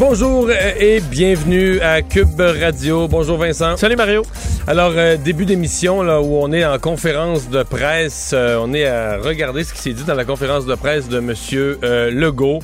[0.00, 3.06] Bonjour euh, et bienvenue à Cube Radio.
[3.06, 3.76] Bonjour Vincent.
[3.76, 4.22] Salut Mario.
[4.66, 8.86] Alors, euh, début d'émission, là, où on est en conférence de presse, euh, on est
[8.86, 11.34] à regarder ce qui s'est dit dans la conférence de presse de M.
[12.18, 12.60] Legault.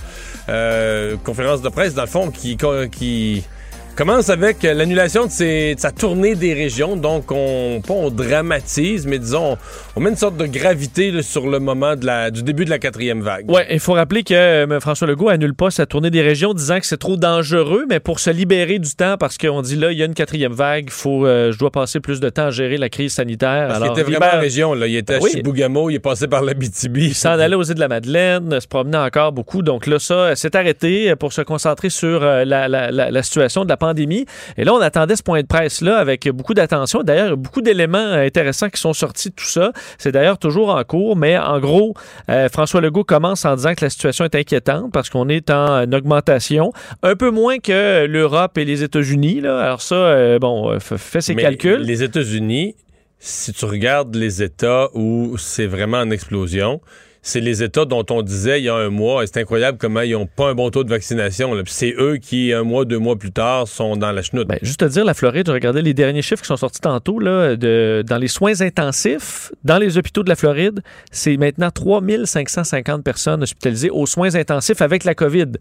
[1.24, 2.56] conférence de presse, dans le fond, qui,
[2.90, 3.44] qui
[3.96, 6.96] commence avec l'annulation de, de, sa tournée des régions.
[6.96, 9.56] Donc, on, pas on dramatise, mais disons,
[9.96, 12.70] on, met une sorte de gravité là, sur le moment de la, du début de
[12.70, 13.50] la quatrième vague.
[13.50, 16.78] Ouais, il faut rappeler que euh, François Legault annule pas sa tournée des régions, disant
[16.78, 19.98] que c'est trop dangereux, mais pour se libérer du temps, parce qu'on dit là, il
[19.98, 22.76] y a une quatrième vague, faut, euh, je dois passer plus de temps à gérer
[22.76, 23.68] la crise sanitaire.
[23.68, 24.74] Parce Alors, il était vraiment en région.
[24.74, 24.86] Là.
[24.88, 26.98] Il était à Chibougamau, il est passé par la BTB.
[26.98, 29.62] Il s'en allait aux îles de la Madeleine, se promenait encore beaucoup.
[29.62, 33.64] Donc là, ça s'est arrêté pour se concentrer sur euh, la, la, la, la situation
[33.64, 33.85] de la pandémie.
[34.56, 37.02] Et là, on attendait ce point de presse-là avec beaucoup d'attention.
[37.02, 39.72] D'ailleurs, beaucoup d'éléments intéressants qui sont sortis de tout ça.
[39.98, 41.94] C'est d'ailleurs toujours en cours, mais en gros,
[42.30, 45.90] euh, François Legault commence en disant que la situation est inquiétante parce qu'on est en
[45.92, 49.40] augmentation, un peu moins que l'Europe et les États-Unis.
[49.44, 51.80] Alors ça, euh, bon, euh, fait ses calculs.
[51.80, 52.74] Les États-Unis,
[53.18, 56.80] si tu regardes les États où c'est vraiment en explosion,
[57.26, 60.02] c'est les États dont on disait il y a un mois, et c'est incroyable comment
[60.02, 61.52] ils n'ont pas un bon taux de vaccination.
[61.66, 64.46] C'est eux qui, un mois, deux mois plus tard, sont dans la chenoute.
[64.46, 67.18] Ben, juste à dire, la Floride, je regardais les derniers chiffres qui sont sortis tantôt,
[67.18, 73.02] là, de, dans les soins intensifs, dans les hôpitaux de la Floride, c'est maintenant 3550
[73.02, 75.52] personnes hospitalisées aux soins intensifs avec la COVID.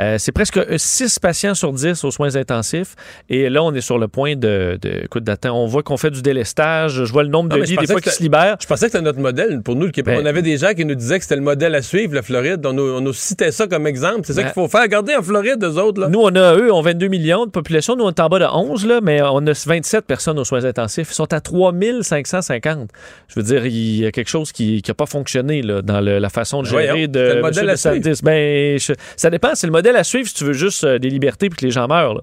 [0.00, 2.94] Euh, c'est presque 6 patients sur 10 aux soins intensifs.
[3.28, 5.56] Et là, on est sur le point de, de écoute, d'attendre.
[5.56, 7.04] On voit qu'on fait du délestage.
[7.04, 8.56] Je vois le nombre de lits des fois qui se libèrent.
[8.60, 10.16] Je pensais que c'était notre modèle pour nous, le Québec.
[10.16, 12.22] Ben on avait des gens qui nous disait que c'était le modèle à suivre, la
[12.22, 12.64] Floride.
[12.64, 14.20] On nous, citait ça comme exemple.
[14.24, 14.82] C'est ça qu'il faut faire.
[14.82, 16.00] Regardez en Floride, eux autres.
[16.00, 16.08] Là.
[16.08, 17.96] Nous, on a, eux, ont 22 millions de population.
[17.96, 20.64] Nous, on est en bas de 11, là, mais on a 27 personnes aux soins
[20.64, 21.08] intensifs.
[21.10, 22.90] Ils sont à 3550.
[23.28, 26.28] Je veux dire, il y a quelque chose qui n'a pas fonctionné là, dans la
[26.28, 28.12] façon de gérer de, le modèle à suivre.
[28.22, 28.78] Ben,
[29.16, 29.54] ça dépend.
[29.54, 31.70] C'est le modèle à suivre si tu veux juste euh, des libertés puis que les
[31.70, 32.14] gens meurent.
[32.14, 32.20] Là.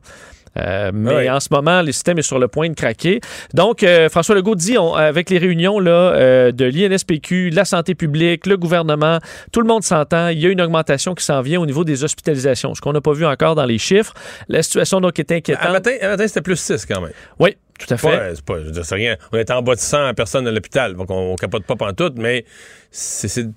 [0.58, 3.22] Euh, mais en ce moment, le système est sur le point de craquer.
[3.54, 8.46] Donc, euh, François Legault dit, avec les réunions là, euh, de l'INSPQ, la santé publique,
[8.46, 9.20] le gouvernement,
[9.52, 10.30] tout le monde s'entend.
[10.30, 13.02] Il y a une augmentation qui s'en vient au niveau des hospitalisations, ce qu'on n'a
[13.02, 14.14] pas vu encore dans les chiffres.
[14.48, 15.66] La situation donc est inquiétante.
[15.66, 17.12] Un matin, matin c'était plus 6 quand même.
[17.40, 18.36] Oui, tout à fait.
[18.36, 19.16] c'est pas, je rien.
[19.32, 22.46] On est en bas de 100 personnes à l'hôpital, donc on, capote pas pantoute, mais
[22.92, 23.50] c'est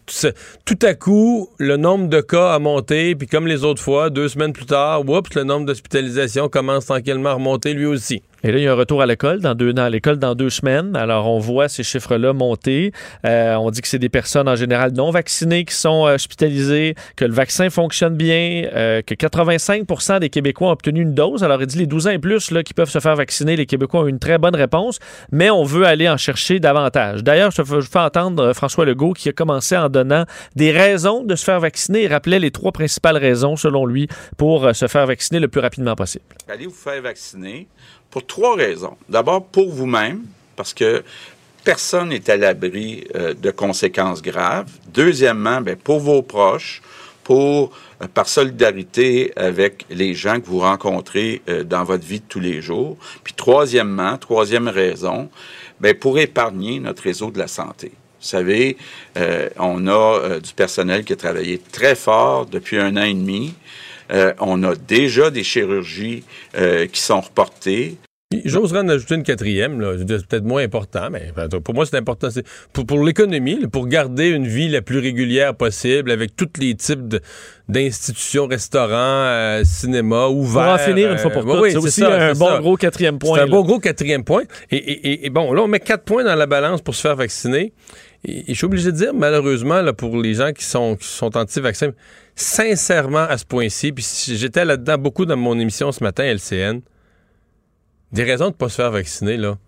[0.64, 4.28] tout à coup, le nombre de cas a monté, puis comme les autres fois, deux
[4.28, 8.22] semaines plus tard, oups, le nombre d'hospitalisations commence tranquillement à remonter lui aussi.
[8.44, 10.50] Et là, il y a un retour à l'école dans deux dans l'école dans deux
[10.50, 10.96] semaines.
[10.96, 12.92] Alors, on voit ces chiffres-là monter.
[13.24, 16.96] Euh, on dit que c'est des personnes en général non vaccinées qui sont euh, hospitalisées,
[17.14, 21.44] que le vaccin fonctionne bien, euh, que 85% des Québécois ont obtenu une dose.
[21.44, 23.66] Alors, il dit les 12 ans et plus là, qui peuvent se faire vacciner, les
[23.66, 24.98] Québécois ont une très bonne réponse,
[25.30, 27.22] mais on veut aller en chercher davantage.
[27.22, 30.24] D'ailleurs, je fais entendre François Legault qui a commencé en donnant
[30.56, 32.04] des raisons de se faire vacciner.
[32.04, 35.94] Il rappelait les trois principales raisons, selon lui, pour se faire vacciner le plus rapidement
[35.94, 36.24] possible.
[36.48, 37.68] Allez vous faire vacciner
[38.12, 38.96] pour trois raisons.
[39.08, 40.20] D'abord, pour vous-même,
[40.54, 41.02] parce que
[41.64, 44.70] personne n'est à l'abri euh, de conséquences graves.
[44.92, 46.82] Deuxièmement, bien, pour vos proches,
[47.24, 52.26] pour euh, par solidarité avec les gens que vous rencontrez euh, dans votre vie de
[52.28, 52.98] tous les jours.
[53.24, 55.30] Puis troisièmement, troisième raison,
[55.80, 57.92] bien, pour épargner notre réseau de la santé.
[58.20, 58.76] Vous savez,
[59.58, 63.52] on a du personnel qui a travaillé très fort depuis un an et demi
[64.10, 66.24] euh, on a déjà des chirurgies
[66.56, 67.96] euh, qui sont reportées.
[68.44, 71.32] J'oserais en ajouter une quatrième, peut-être moins important, mais
[71.62, 72.28] pour moi c'est important.
[72.72, 77.16] Pour, pour l'économie, pour garder une vie la plus régulière possible avec tous les types
[77.68, 80.64] d'institutions, restaurants, euh, cinéma, ouverts.
[80.64, 83.36] Pour en finir une fois pour toutes, c'est aussi un bon gros quatrième point.
[83.36, 84.44] C'est un bon gros quatrième point.
[84.70, 87.72] Et, bon, là on met quatre points dans la balance pour se faire vacciner.
[88.24, 91.36] Et, je suis obligé de dire, malheureusement, là, pour les gens qui sont, qui sont
[91.36, 91.90] anti-vaccins,
[92.34, 96.80] sincèrement à ce point-ci, puis j'étais là-dedans beaucoup dans mon émission ce matin, LCN,
[98.12, 99.58] des raisons de ne pas se faire vacciner, là,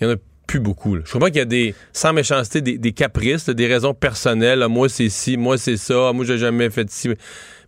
[0.00, 0.16] il y en a
[0.46, 0.96] plus beaucoup.
[1.04, 4.66] Je comprends qu'il y a des, sans méchanceté, des, caprices, des raisons personnelles.
[4.68, 7.10] moi, c'est ci, moi, c'est ça, moi, j'ai jamais fait ci.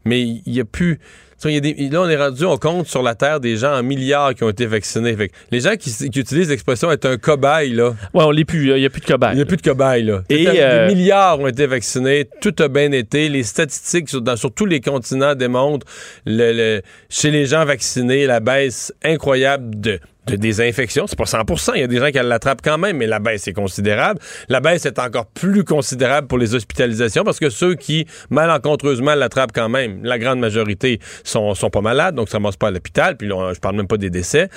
[0.05, 1.01] Mais il n'y a plus
[1.45, 4.49] là, on est rendu, on compte sur la Terre des gens en milliards qui ont
[4.49, 5.17] été vaccinés.
[5.51, 7.91] les gens qui, utilisent l'expression être un cobaye, là.
[8.15, 8.71] Ouais, on l'est plus.
[8.71, 9.33] Il n'y a plus de cobaye.
[9.33, 10.23] Il n'y a plus de cobaye, là.
[10.29, 12.29] Et euh, Des milliards ont été vaccinés.
[12.41, 13.29] Tout a bien été.
[13.29, 15.87] Les statistiques sur, dans, sur tous les continents démontrent
[16.25, 21.07] le, chez les gens vaccinés la baisse incroyable de de désinfection.
[21.07, 23.47] C'est pas 100% Il y a des gens qui l'attrapent quand même, mais la baisse
[23.49, 24.21] est considérable.
[24.49, 29.53] La baisse est encore plus considérable pour les hospitalisations parce que ceux qui, malencontreusement, l'attrapent
[29.55, 33.17] quand même, la grande majorité sont, sont pas malades, donc ça ne pas à l'hôpital.
[33.17, 34.49] Puis là, je parle même pas des décès.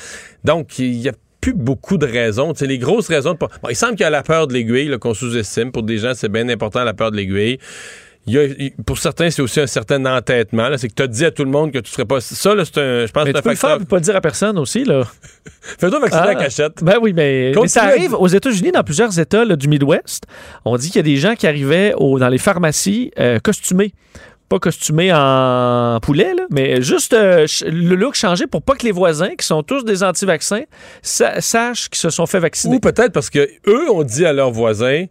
[0.44, 2.54] Donc, il y a plus beaucoup de raisons.
[2.54, 3.34] sais, les grosses raisons.
[3.34, 3.38] De...
[3.38, 5.72] Bon, il semble qu'il y a la peur de l'aiguille qu'on sous-estime.
[5.72, 7.60] Pour des gens, c'est bien important la peur de l'aiguille
[8.86, 10.70] pour certains, c'est aussi un certain entêtement.
[10.78, 12.22] C'est que tu as dit à tout le monde que tu serais pas.
[12.22, 13.06] Ça, c'est un.
[13.06, 13.74] Je pense mais tu peux facteur.
[13.74, 15.04] Le faire, pas dire à personne aussi, là.
[15.62, 16.36] Fais-toi vacciner ah.
[16.36, 16.84] cachette.
[16.84, 20.26] Ben oui, mais, ça arrive aux États-Unis, dans plusieurs États du Midwest.
[20.66, 23.94] On dit qu'il y a des gens qui arrivaient dans les pharmacies euh, costumés
[24.50, 29.36] pas costumés en poulet, mais juste euh, le look changé pour pas que les voisins,
[29.38, 30.64] qui sont tous des anti-vaccins,
[31.04, 32.78] sachent qu'ils se sont fait vacciner.
[32.78, 35.06] Ou peut-être parce que eux ont dit à leurs voisins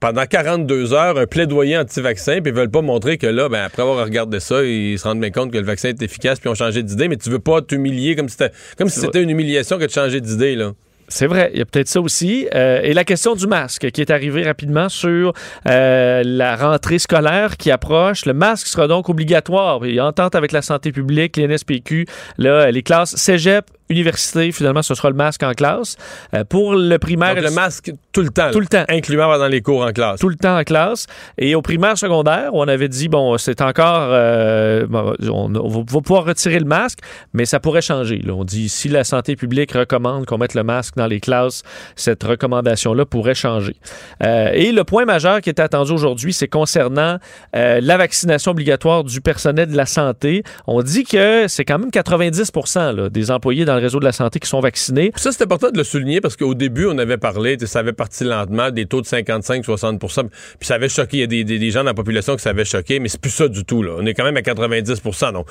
[0.00, 3.82] pendant 42 heures un plaidoyer anti-vaccin, puis ils veulent pas montrer que là, ben, après
[3.82, 6.54] avoir regardé ça, ils se rendent bien compte que le vaccin est efficace, puis ont
[6.54, 9.78] changé d'idée, mais tu veux pas t'humilier comme si c'était, comme si c'était une humiliation
[9.78, 10.72] que de changer d'idée, là.
[11.10, 12.46] C'est vrai, il y a peut-être ça aussi.
[12.54, 15.32] Euh, et la question du masque qui est arrivée rapidement sur
[15.66, 18.26] euh, la rentrée scolaire qui approche.
[18.26, 19.80] Le masque sera donc obligatoire.
[19.82, 22.04] A entente avec la santé publique, l'NSPQ,
[22.36, 25.96] là, les classes cégep, université, finalement, ce sera le masque en classe.
[26.34, 27.40] Euh, pour le primaire...
[27.40, 28.50] le masque tout le temps.
[28.50, 28.84] Tout le temps.
[28.88, 30.20] Incluant dans les cours en classe.
[30.20, 31.06] Tout le temps en classe.
[31.38, 34.08] Et au primaire secondaire, on avait dit, bon, c'est encore...
[34.10, 34.86] Euh,
[35.30, 36.98] on, va pouvoir retirer le masque,
[37.32, 38.22] mais ça pourrait changer.
[38.28, 41.62] On dit, si la santé publique recommande qu'on mette le masque dans les classes,
[41.96, 43.76] cette recommandation-là pourrait changer.
[44.22, 47.18] Euh, et le point majeur qui est attendu aujourd'hui, c'est concernant
[47.52, 50.42] la vaccination obligatoire du personnel de la santé.
[50.66, 54.38] On dit que c'est quand même 90 là, des employés dans réseau de la santé
[54.38, 55.12] qui sont vaccinés.
[55.16, 58.24] Ça, c'est important de le souligner parce qu'au début, on avait parlé, ça avait parti
[58.24, 60.28] lentement, des taux de 55-60%
[60.58, 61.18] puis ça avait choqué.
[61.18, 63.30] Il y a des, gens dans la population qui ça avait choqué, mais c'est plus
[63.30, 63.82] ça du tout.
[63.82, 63.92] Là.
[63.98, 65.46] On est quand même à 90% Donc,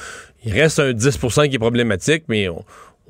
[0.45, 2.63] il reste un 10% qui est problématique, mais on,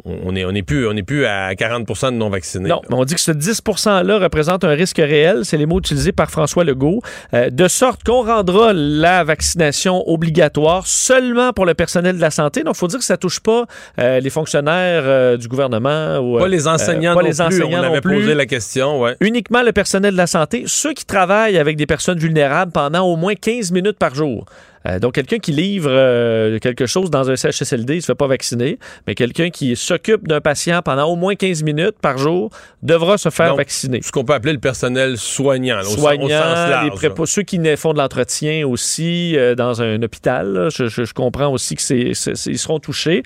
[0.05, 2.69] on n'est on est plus, on est plus à 40% de non-vaccinés.
[2.69, 5.43] Non, mais on dit que ce 10 %-là représente un risque réel.
[5.43, 7.01] C'est les mots utilisés par François Legault.
[7.33, 12.63] Euh, de sorte qu'on rendra la vaccination obligatoire seulement pour le personnel de la santé.
[12.63, 13.65] Donc, il faut dire que ça ne touche pas
[13.99, 16.17] euh, les fonctionnaires euh, du gouvernement.
[16.19, 17.41] Ou, pas les enseignants pas non les plus.
[17.41, 19.01] Enseignants on avait posé la question.
[19.01, 19.15] Ouais.
[19.19, 20.63] Uniquement le personnel de la santé.
[20.67, 24.45] Ceux qui travaillent avec des personnes vulnérables pendant au moins 15 minutes par jour.
[24.87, 28.15] Euh, donc, quelqu'un qui livre euh, quelque chose dans un CHSLD, il ne se fait
[28.15, 32.49] pas vacciner, mais quelqu'un qui s'occupe d'un patient pendant au moins 15 minutes par jour
[32.83, 34.01] devra se faire vacciner.
[34.01, 37.01] Ce qu'on peut appeler le personnel soignant, soignant au, sens large.
[37.01, 42.15] Les ceux qui font de l'entretien aussi euh, dans un hôpital, je, comprends aussi qu'ils
[42.15, 43.23] seront touchés.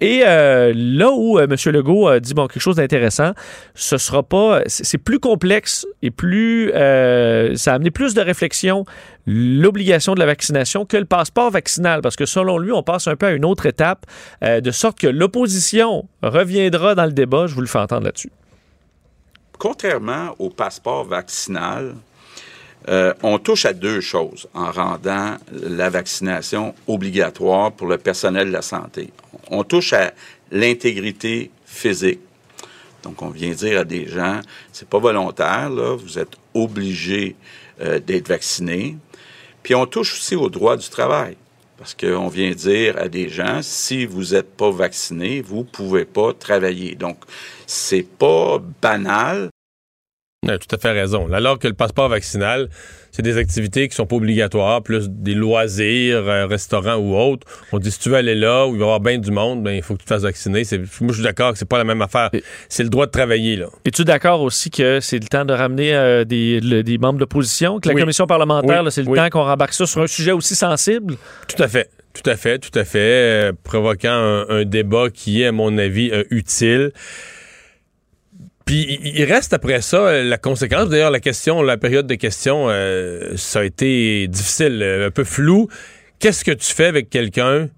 [0.00, 1.54] et là où M.
[1.66, 3.32] Legault a dit bon, quelque chose d'intéressant,
[3.74, 4.62] ce sera pas...
[4.66, 6.70] C'est plus complexe et plus...
[6.72, 8.84] ça a amené plus de réflexion
[9.26, 13.16] l'obligation de la vaccination que le passeport vaccinal, parce que selon lui, on passe un
[13.16, 14.06] peu à une autre étape,
[14.42, 17.46] euh, de sorte que l'opposition reviendra dans le débat.
[17.46, 18.30] Je vous le fais entendre là-dessus.
[19.58, 21.94] Contrairement au passeport vaccinal,
[22.88, 28.52] euh, on touche à deux choses en rendant la vaccination obligatoire pour le personnel de
[28.52, 29.10] la santé.
[29.50, 30.12] On touche à
[30.50, 32.20] l'intégrité physique.
[33.02, 34.40] Donc, on vient dire à des gens,
[34.72, 37.36] c'est pas volontaire, là, vous êtes obligé
[37.80, 38.96] euh, d'être vacciné.
[39.64, 41.36] Puis on touche aussi au droit du travail.
[41.76, 46.04] Parce qu'on vient dire à des gens, si vous n'êtes pas vacciné, vous ne pouvez
[46.04, 46.94] pas travailler.
[46.94, 47.18] Donc,
[47.66, 49.50] c'est pas banal.
[50.46, 51.32] Tout à fait raison.
[51.32, 52.68] Alors que le passeport vaccinal,
[53.10, 57.46] c'est des activités qui sont pas obligatoires, plus des loisirs, un restaurant ou autre.
[57.72, 59.62] On dit si tu veux aller là où il va y avoir bien du monde,
[59.62, 60.62] ben il faut que tu te fasses vacciner.
[61.00, 62.30] Moi, je suis d'accord que c'est pas la même affaire.
[62.68, 63.66] C'est le droit de travailler là.
[63.84, 67.88] Es-tu d'accord aussi que c'est le temps de ramener euh, des, des, membres d'opposition, que
[67.88, 71.14] la commission parlementaire, c'est le temps qu'on rembarque ça sur un sujet aussi sensible?
[71.48, 71.90] Tout à fait.
[72.14, 76.10] Tout à fait, tout à fait, euh, provoquant un, débat qui est, à mon avis,
[76.12, 76.92] euh, utile.
[78.64, 80.88] Puis il reste après ça euh, la conséquence.
[80.88, 85.68] D'ailleurs, la question, la période de questions, euh, ça a été difficile, un peu flou.
[86.18, 87.68] Qu'est-ce que tu fais avec quelqu'un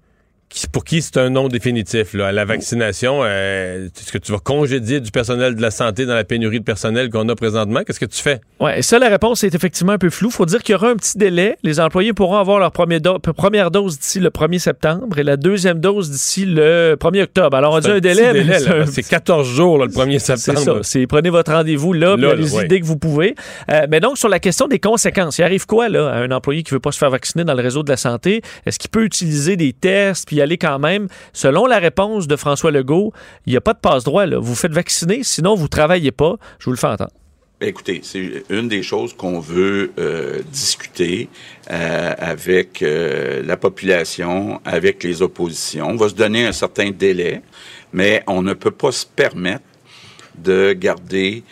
[0.71, 3.19] pour qui c'est un nom définitif là, à la vaccination.
[3.23, 6.63] Euh, est-ce que tu vas congédier du personnel de la santé dans la pénurie de
[6.63, 7.81] personnel qu'on a présentement?
[7.85, 8.41] Qu'est-ce que tu fais?
[8.59, 10.29] Oui, ça, la réponse est effectivement un peu floue.
[10.29, 11.57] Il faut dire qu'il y aura un petit délai.
[11.63, 16.09] Les employés pourront avoir leur première, dose d'ici le 1er septembre et la deuxième dose
[16.09, 17.55] d'ici le 1er octobre.
[17.55, 18.45] Alors, on dit un délai,
[18.87, 20.79] c'est 14 jours le 1er septembre.
[20.83, 21.07] C'est ça.
[21.07, 23.35] Prenez votre rendez-vous là, allez-y dès que vous pouvez.
[23.71, 26.63] Euh, mais donc, sur la question des conséquences, il arrive quoi là, à un employé
[26.63, 28.41] qui ne veut pas se faire vacciner dans le réseau de la santé?
[28.65, 32.71] Est-ce qu'il peut utiliser des tests puis aller quand même, selon la réponse de François
[32.71, 33.13] Legault,
[33.45, 34.25] il n'y a pas de passe-droit.
[34.25, 36.35] Vous faites vacciner, sinon vous ne travaillez pas.
[36.59, 37.11] Je vous le fais entendre.
[37.59, 41.27] Ben, écoutez, c'est une des choses qu'on veut euh, discuter
[41.71, 45.87] euh, avec euh, la population, avec les oppositions.
[45.87, 47.41] On va se donner un certain délai,
[47.93, 49.63] mais on ne peut pas se permettre
[50.37, 51.43] de garder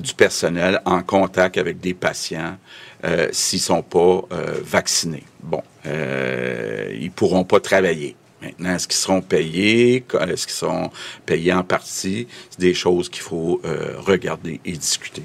[0.00, 2.56] du personnel en contact avec des patients
[3.04, 5.24] euh, s'ils sont pas euh, vaccinés.
[5.42, 8.14] Bon, euh, ils pourront pas travailler.
[8.40, 10.04] Maintenant, est-ce qu'ils seront payés?
[10.28, 10.90] Est-ce qu'ils sont
[11.26, 12.26] payés en partie?
[12.50, 15.22] C'est des choses qu'il faut euh, regarder et discuter.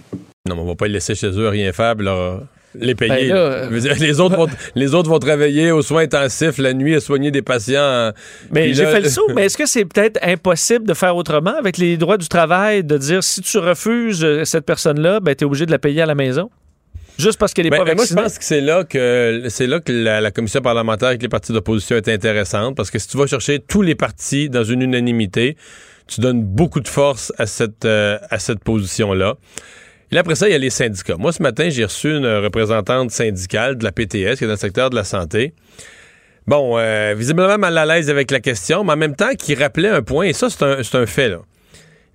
[0.48, 1.96] Non, mais on va pas les laisser chez eux rien faire,
[2.79, 3.29] les payer.
[3.29, 7.00] Ben là, les, autres vont, les autres vont travailler aux soins intensifs la nuit à
[7.00, 8.12] soigner des patients.
[8.51, 11.55] Mais j'ai là- fait le saut, mais est-ce que c'est peut-être impossible de faire autrement
[11.57, 15.46] avec les droits du travail, de dire si tu refuses cette personne-là, ben, tu es
[15.48, 16.51] obligé de la payer à la maison?
[17.17, 19.65] Juste parce qu'elle n'est Ben, pas ben, moi, je pense que c'est là que c'est
[19.67, 23.07] là que la, la commission parlementaire avec les partis d'opposition est intéressante parce que si
[23.07, 25.57] tu vas chercher tous les partis dans une unanimité,
[26.07, 29.36] tu donnes beaucoup de force à cette euh, à cette position-là.
[30.12, 31.17] Et là, après ça, il y a les syndicats.
[31.17, 34.55] Moi, ce matin, j'ai reçu une représentante syndicale de la PTS qui est dans le
[34.55, 35.53] secteur de la santé.
[36.45, 39.89] Bon, euh, visiblement mal à l'aise avec la question, mais en même temps, qui rappelait
[39.89, 41.27] un point, et ça, c'est un, c'est un fait.
[41.27, 41.39] Là.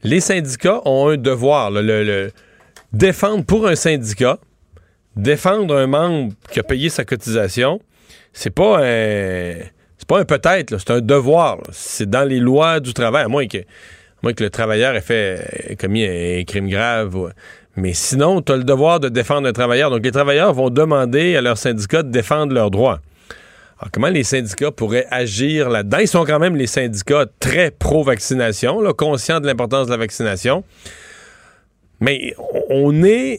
[0.05, 2.31] Les syndicats ont un devoir, là, le, le-
[2.95, 4.39] défendre pour un syndicat,
[5.17, 7.81] défendre un membre qui a payé sa cotisation,
[8.33, 9.55] c'est pas un.
[9.99, 11.59] C'est pas un peut-être, c'est un devoir.
[11.71, 15.69] C'est dans les lois du travail, à moins que, à que le travailleur ait fait
[15.71, 17.33] ait commis un crime grave.
[17.77, 19.91] Mais sinon, tu as le devoir de défendre un travailleur.
[19.91, 23.01] Donc, les travailleurs vont demander à leur syndicat de défendre leurs droits.
[23.79, 25.99] Alors, comment les syndicats pourraient agir là-dedans?
[25.99, 30.65] Ils sont quand même les syndicats très pro-vaccination, conscients de l'importance de la vaccination.
[32.01, 32.35] Mais
[32.71, 33.39] on est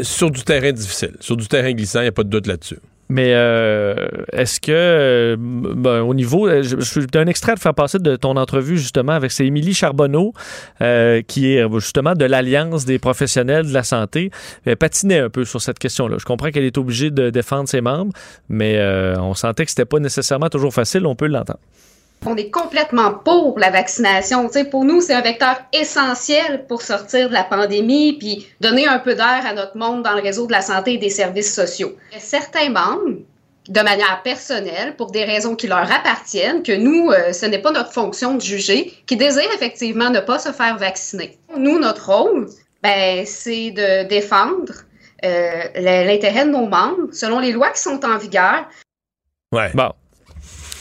[0.00, 2.78] sur du terrain difficile, sur du terrain glissant, il n'y a pas de doute là-dessus.
[3.08, 7.98] Mais euh, est-ce que, euh, ben, au niveau, euh, je, un extrait de faire passer
[7.98, 10.32] de ton entrevue justement avec c'est Émilie Charbonneau,
[11.28, 14.30] qui est justement de l'Alliance des professionnels de la santé,
[14.64, 16.16] Elle patinait un peu sur cette question-là.
[16.18, 18.12] Je comprends qu'elle est obligée de défendre ses membres,
[18.48, 18.80] mais
[19.18, 21.06] on sentait que c'était pas nécessairement toujours facile.
[21.06, 21.60] On peut l'entendre.
[22.24, 24.46] On est complètement pour la vaccination.
[24.46, 28.86] Tu sais, pour nous, c'est un vecteur essentiel pour sortir de la pandémie puis donner
[28.86, 31.54] un peu d'air à notre monde dans le réseau de la santé et des services
[31.54, 31.94] sociaux.
[32.18, 33.18] Certains membres,
[33.68, 37.72] de manière personnelle, pour des raisons qui leur appartiennent, que nous, euh, ce n'est pas
[37.72, 41.38] notre fonction de juger, qui désirent effectivement ne pas se faire vacciner.
[41.56, 42.48] Nous, notre rôle,
[42.82, 44.72] ben, c'est de défendre
[45.24, 48.66] euh, l'intérêt de nos membres selon les lois qui sont en vigueur,
[49.52, 49.70] Ouais.
[49.74, 49.92] Bon.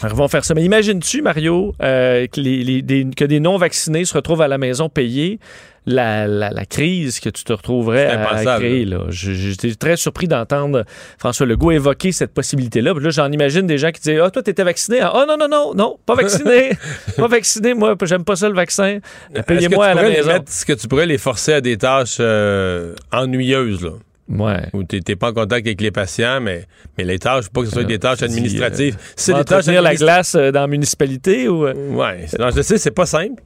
[0.10, 0.54] Ils vont faire ça.
[0.54, 4.58] Mais imagines-tu, Mario, euh, que, les, les- des, que des non-vaccinés se retrouvent à la
[4.58, 5.40] maison payés?
[5.88, 8.86] La, la, la crise que tu te retrouverais à, créer.
[8.86, 9.02] Là?
[9.10, 10.84] J'étais très surpris d'entendre
[11.20, 12.96] François Legault évoquer cette possibilité-là.
[12.96, 15.02] Puis là, j'en imagine des gens qui disent Ah, toi, t'étais vacciné.
[15.02, 16.72] Ah, oh, non, non, non, non, pas vacciné.
[17.18, 18.98] pas vacciné, moi, j'aime pas ça le vaccin.
[19.46, 20.32] Payez-moi à la maison.
[20.32, 23.92] Est-ce que tu pourrais les forcer à des tâches euh, ennuyeuses, là?
[24.28, 24.70] Ouais.
[24.74, 26.66] Où tu n'es pas en contact avec les patients, mais,
[26.98, 28.98] mais les tâches, pas que ce soit des tâches administratives.
[29.16, 31.68] c'est des tâches la glace euh, dans la municipalité ou.
[31.68, 33.44] euh, Ouais, non, je sais, c'est pas simple.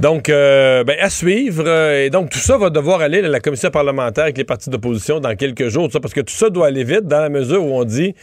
[0.00, 1.62] Donc, euh, ben, à suivre.
[1.66, 4.68] euh, et donc, tout ça va devoir aller à la commission parlementaire avec les partis
[4.68, 5.86] d'opposition dans quelques jours.
[5.86, 8.14] tout ça, parce que tout ça doit aller vite dans la mesure où on dit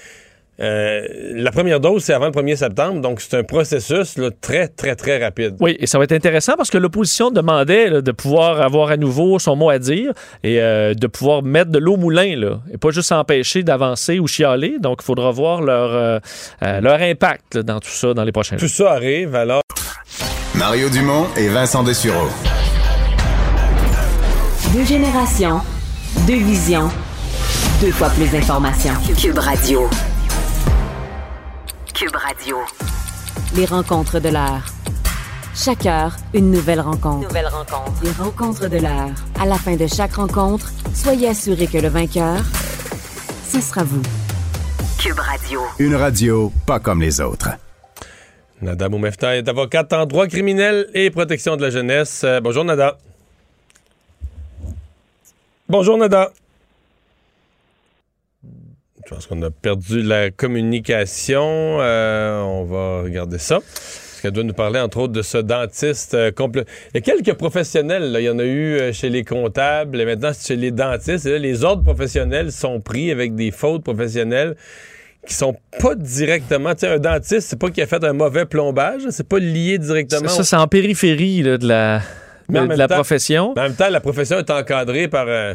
[0.62, 1.02] euh,
[1.34, 3.02] la première dose, c'est avant le 1er septembre.
[3.02, 5.56] Donc, c'est un processus là, très, très, très rapide.
[5.60, 8.98] Oui, et ça va être intéressant parce que l'opposition demandait là, de pouvoir avoir à
[8.98, 10.14] nouveau son mot à dire
[10.44, 14.20] et euh, de pouvoir mettre de l'eau au moulin, là, et pas juste s'empêcher d'avancer
[14.20, 14.78] ou chialer.
[14.80, 16.20] Donc, il faudra voir leur, euh,
[16.64, 18.70] euh, leur impact là, dans tout ça dans les prochains jours.
[18.70, 19.62] Tout ça arrive alors.
[20.56, 22.28] Mario Dumont et Vincent Dessureau.
[24.74, 25.60] Deux générations,
[26.28, 26.90] deux visions,
[27.82, 28.94] deux fois plus d'informations.
[29.18, 29.90] Cube Radio.
[32.02, 32.58] Cube Radio.
[33.56, 34.66] Les rencontres de l'heure.
[35.54, 37.28] Chaque heure, une nouvelle rencontre.
[37.28, 38.04] Nouvelle rencontre.
[38.04, 39.12] Les rencontres de l'heure.
[39.40, 42.40] À la fin de chaque rencontre, soyez assurés que le vainqueur,
[43.46, 44.02] ce sera vous.
[44.98, 45.62] Cube Radio.
[45.78, 47.50] Une radio pas comme les autres.
[48.64, 52.24] Nada Moumefta est avocate en droit criminel et protection de la jeunesse.
[52.24, 52.98] Euh, bonjour, Nada.
[55.70, 56.32] Bonjour, Nada.
[59.12, 61.42] Je pense qu'on a perdu la communication.
[61.82, 63.56] Euh, on va regarder ça.
[63.56, 66.64] Parce qu'elle doit nous parler, entre autres, de ce dentiste euh, complet.
[66.94, 68.12] Il y a quelques professionnels.
[68.14, 68.22] là.
[68.22, 71.26] Il y en a eu euh, chez les comptables et maintenant c'est chez les dentistes.
[71.26, 74.56] Et là, les autres professionnels sont pris avec des fautes professionnelles
[75.28, 76.74] qui sont pas directement.
[76.74, 79.02] Tu sais, un dentiste, c'est pas qu'il a fait un mauvais plombage.
[79.10, 80.30] C'est pas lié directement.
[80.30, 82.02] Ça, c'est en périphérie là, de la,
[82.48, 83.52] de temps- profession.
[83.58, 85.54] En même temps, la profession est encadrée par euh,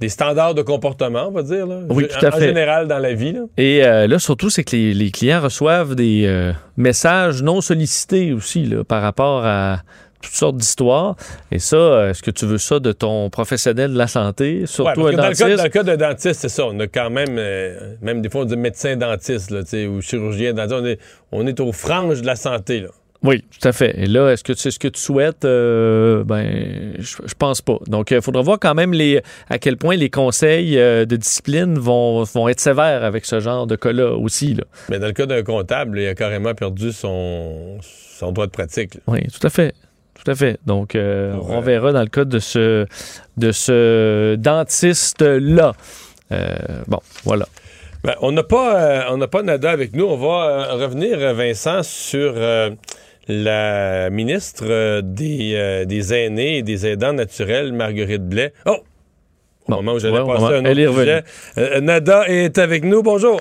[0.00, 1.66] des standards de comportement, on va dire.
[1.66, 1.78] Là.
[1.88, 2.46] Oui, En- tout à En fait.
[2.48, 3.32] général, dans la vie.
[3.32, 3.40] Là.
[3.56, 8.32] Et euh, là, surtout, c'est que les, les clients reçoivent des euh, messages non sollicités
[8.32, 9.82] aussi là, par rapport à
[10.20, 11.16] toutes sortes d'histoires.
[11.52, 15.06] Et ça, euh, est-ce que tu veux ça de ton professionnel de la santé, surtout
[15.06, 15.56] un dans, le cas, dentiste?
[15.58, 16.64] dans le cas d'un dentiste, c'est ça.
[16.66, 19.86] On a quand même, euh, même des fois, on dit médecin dentiste là, tu sais,
[19.86, 20.74] ou chirurgien dentiste.
[20.80, 20.98] On est,
[21.30, 22.80] on est aux franges de la santé.
[22.80, 22.88] Là.
[23.24, 23.94] Oui, tout à fait.
[23.98, 25.46] Et là, est-ce que c'est ce que tu souhaites?
[25.46, 27.78] Euh, ben, je, je pense pas.
[27.86, 31.78] Donc, il faudra voir quand même les, à quel point les conseils euh, de discipline
[31.78, 34.52] vont, vont être sévères avec ce genre de cas-là aussi.
[34.54, 34.64] Là.
[34.90, 38.94] Mais dans le cas d'un comptable, il a carrément perdu son, son droit de pratique.
[38.96, 39.00] là.
[39.06, 39.74] Oui, tout à fait.
[40.22, 40.58] Tout à fait.
[40.66, 41.40] Donc, euh, Ouais.
[41.48, 42.86] on verra dans le cas de ce,
[43.38, 45.72] de ce dentiste-là.
[46.30, 46.54] Euh,
[46.86, 47.46] bon, voilà.
[48.04, 50.04] Ben, on n'a pas, euh, on n'a pas Nada avec nous.
[50.04, 52.70] On va euh, revenir, euh, Vincent, sur euh,
[53.28, 58.52] la ministre euh, des, euh, des aînés et des aidants naturels, Marguerite Blais.
[58.66, 58.78] Oh!
[59.66, 61.24] Au Bon, moment où j'allais ouais, passer un elle est autre sujet.
[61.56, 63.02] Euh, Nada est avec nous.
[63.02, 63.40] Bonjour.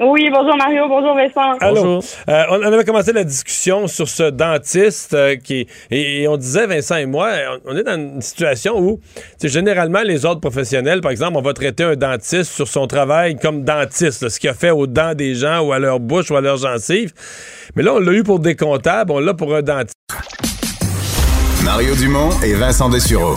[0.00, 1.56] Oui, bonjour Mario, bonjour Vincent.
[1.60, 1.74] Allô.
[1.76, 2.04] Bonjour.
[2.28, 6.36] Euh, on, on avait commencé la discussion sur ce dentiste euh, qui et, et on
[6.36, 7.30] disait Vincent et moi,
[7.64, 11.36] on, on est dans une situation où tu sais, généralement les autres professionnels, par exemple,
[11.36, 14.70] on va traiter un dentiste sur son travail comme dentiste, là, ce qu'il a fait
[14.70, 17.12] aux dents des gens ou à leur bouche ou à leurs gencives.
[17.76, 19.94] Mais là, on l'a eu pour des comptables, on l'a pour un dentiste.
[21.64, 23.36] Mario Dumont et Vincent Dessureau.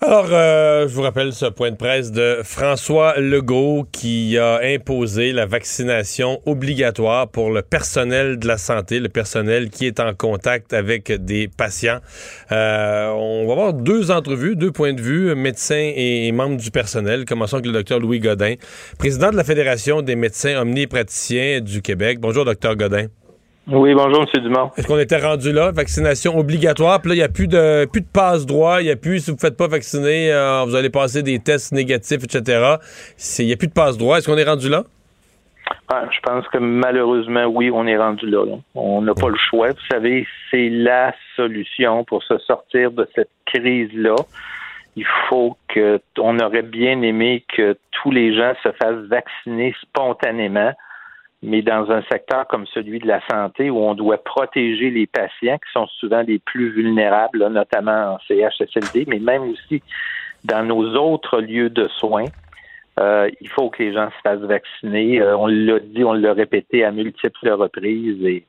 [0.00, 5.32] Alors, euh, je vous rappelle ce point de presse de François Legault qui a imposé
[5.32, 10.72] la vaccination obligatoire pour le personnel de la santé, le personnel qui est en contact
[10.72, 11.98] avec des patients.
[12.52, 17.24] Euh, on va avoir deux entrevues, deux points de vue, médecins et membres du personnel.
[17.24, 18.54] Commençons avec le docteur Louis Godin,
[18.98, 22.20] président de la Fédération des médecins omnipraticiens du Québec.
[22.20, 23.08] Bonjour, docteur Godin.
[23.70, 24.42] Oui, bonjour, M.
[24.42, 24.70] Dumont.
[24.78, 28.00] Est-ce qu'on était rendu là, vaccination obligatoire, puis là, il n'y a plus de, plus
[28.00, 30.88] de passe-droit, il n'y a plus, si vous ne faites pas vacciner, euh, vous allez
[30.88, 32.76] passer des tests négatifs, etc.
[33.38, 34.16] Il n'y a plus de passe-droit.
[34.16, 34.84] Est-ce qu'on est rendu là?
[35.90, 38.46] Ah, je pense que malheureusement, oui, on est rendu là.
[38.46, 38.56] là.
[38.74, 39.68] On n'a pas le choix.
[39.68, 44.16] Vous savez, c'est la solution pour se sortir de cette crise-là.
[44.96, 50.72] Il faut que, on aurait bien aimé que tous les gens se fassent vacciner spontanément,
[51.42, 55.58] mais dans un secteur comme celui de la santé où on doit protéger les patients
[55.58, 59.82] qui sont souvent les plus vulnérables, notamment en CHSLD, mais même aussi
[60.44, 62.26] dans nos autres lieux de soins.
[62.98, 65.20] Euh, il faut que les gens se fassent vacciner.
[65.20, 68.44] Euh, on l'a dit, on l'a répété à multiples reprises et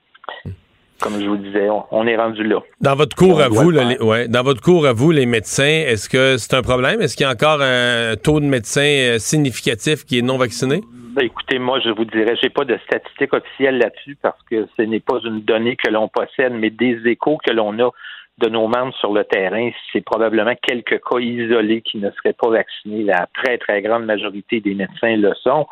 [1.02, 2.60] comme je vous disais, on, on est rendu là.
[2.82, 5.64] Dans votre cours à vous, là, les, ouais, dans votre cours à vous, les médecins,
[5.64, 7.02] est-ce que c'est un problème?
[7.02, 10.82] Est-ce qu'il y a encore un taux de médecins euh, significatif qui est non vacciné?
[11.16, 14.84] Ben, écoutez, moi, je vous dirais, j'ai pas de statistiques officielles là-dessus parce que ce
[14.84, 17.90] n'est pas une donnée que l'on possède, mais des échos que l'on a
[18.38, 22.50] de nos membres sur le terrain, c'est probablement quelques cas isolés qui ne seraient pas
[22.50, 23.04] vaccinés.
[23.04, 25.68] La très, très grande majorité des médecins le sont.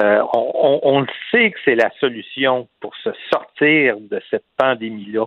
[0.00, 5.24] Euh, on, sait que c'est la solution pour se sortir de cette pandémie-là.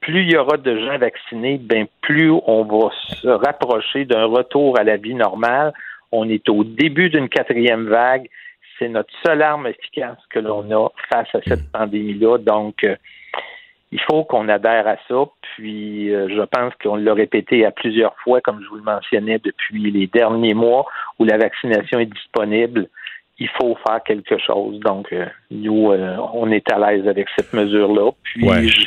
[0.00, 4.78] Plus il y aura de gens vaccinés, ben plus on va se rapprocher d'un retour
[4.78, 5.72] à la vie normale.
[6.12, 8.28] On est au début d'une quatrième vague.
[8.78, 12.38] C'est notre seule arme efficace que l'on a face à cette pandémie-là.
[12.38, 12.96] Donc, euh,
[13.92, 15.24] il faut qu'on adhère à ça.
[15.40, 19.38] Puis, euh, je pense qu'on l'a répété à plusieurs fois, comme je vous le mentionnais
[19.42, 20.86] depuis les derniers mois,
[21.18, 22.88] où la vaccination est disponible.
[23.38, 24.80] Il faut faire quelque chose.
[24.80, 28.10] Donc, euh, nous, euh, on est à l'aise avec cette mesure-là.
[28.22, 28.66] Puis, Ouais.
[28.68, 28.86] je-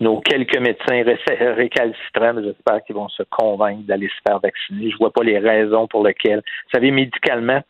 [0.00, 4.90] nos quelques médecins réc- récalcitrants, mais j'espère qu'ils vont se convaincre d'aller se faire vacciner.
[4.90, 6.38] Je vois pas les raisons pour lesquelles.
[6.38, 7.60] Vous savez, médicalement,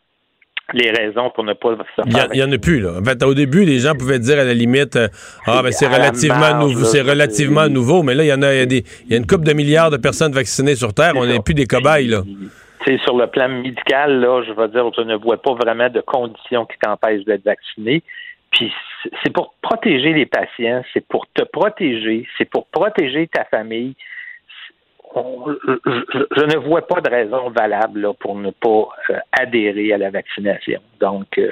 [0.75, 3.01] les raisons pour ne pas se faire il y en a plus, là.
[3.01, 5.09] En fait, au début, les gens pouvaient dire à la limite, euh,
[5.47, 8.53] ah, ben c'est relativement marge, nouveau, c'est relativement nouveau, mais là, il y en a,
[8.55, 10.92] il y a des, il y a une couple de milliards de personnes vaccinées sur
[10.92, 11.12] Terre.
[11.16, 12.23] On n'est plus des cobayes, là.
[12.96, 16.64] Sur le plan médical, là, je veux dire, je ne vois pas vraiment de conditions
[16.64, 18.03] qui t'empêchent d'être vacciné.
[18.51, 18.72] Puis
[19.03, 23.94] c'est- pour protéger les patients, c'est pour te protéger, c'est pour protéger ta famille.
[25.14, 30.11] Je ne vois pas de raison valable là, pour ne pas euh, adhérer à la
[30.11, 30.81] vaccination.
[31.01, 31.51] Donc, euh,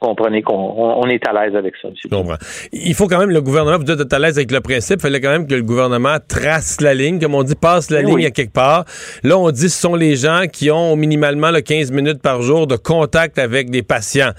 [0.00, 1.88] vous comprenez qu'on on- on est à l'aise avec ça.
[2.02, 2.36] Je comprends.
[2.72, 5.20] Il faut quand même, le gouvernement, vous êtes à l'aise avec le principe, il fallait
[5.20, 8.26] quand même que le gouvernement trace la ligne, comme on dit, passe la Eh ligne
[8.26, 8.84] à quelque part.
[9.22, 12.66] Là, on dit ce sont les gens qui ont minimalement le 15 minutes par jour
[12.66, 14.30] de contact avec des patients.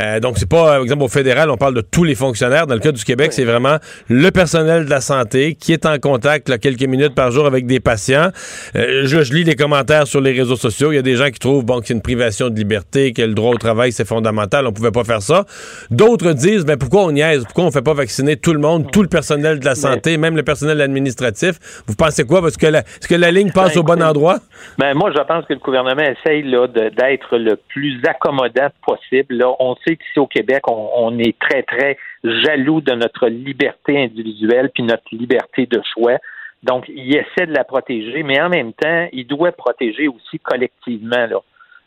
[0.00, 2.66] Euh, donc, c'est pas, par exemple, au fédéral, on parle de tous les fonctionnaires.
[2.66, 3.76] Dans le cas du Québec, c'est vraiment
[4.08, 7.66] le personnel de la santé qui est en contact là, quelques minutes par jour avec
[7.66, 8.30] des patients.
[8.76, 10.92] Euh, je, je lis les commentaires sur les réseaux sociaux.
[10.92, 13.22] Il y a des gens qui trouvent bon, que c'est une privation de liberté, que
[13.22, 14.66] le droit au travail, c'est fondamental.
[14.66, 15.44] On pouvait pas faire ça.
[15.90, 17.44] D'autres disent, ben pourquoi on niaise?
[17.44, 20.36] Pourquoi on fait pas vacciner tout le monde, tout le personnel de la santé, même
[20.36, 21.82] le personnel administratif?
[21.86, 22.40] Vous pensez quoi?
[22.46, 24.38] Est-ce que la, est-ce que la ligne passe Ben, au bon endroit?
[24.78, 29.36] Ben, moi, je pense que le gouvernement essaye là, de- d'être le plus accommodant possible.
[29.36, 34.02] Là, on sait qu'ici au Québec, on, on est très, très jaloux de notre liberté
[34.02, 36.16] individuelle puis notre liberté de choix.
[36.62, 41.26] Donc, il essaie de la protéger, mais en même temps, il doit protéger aussi collectivement.
[41.26, 41.36] Là.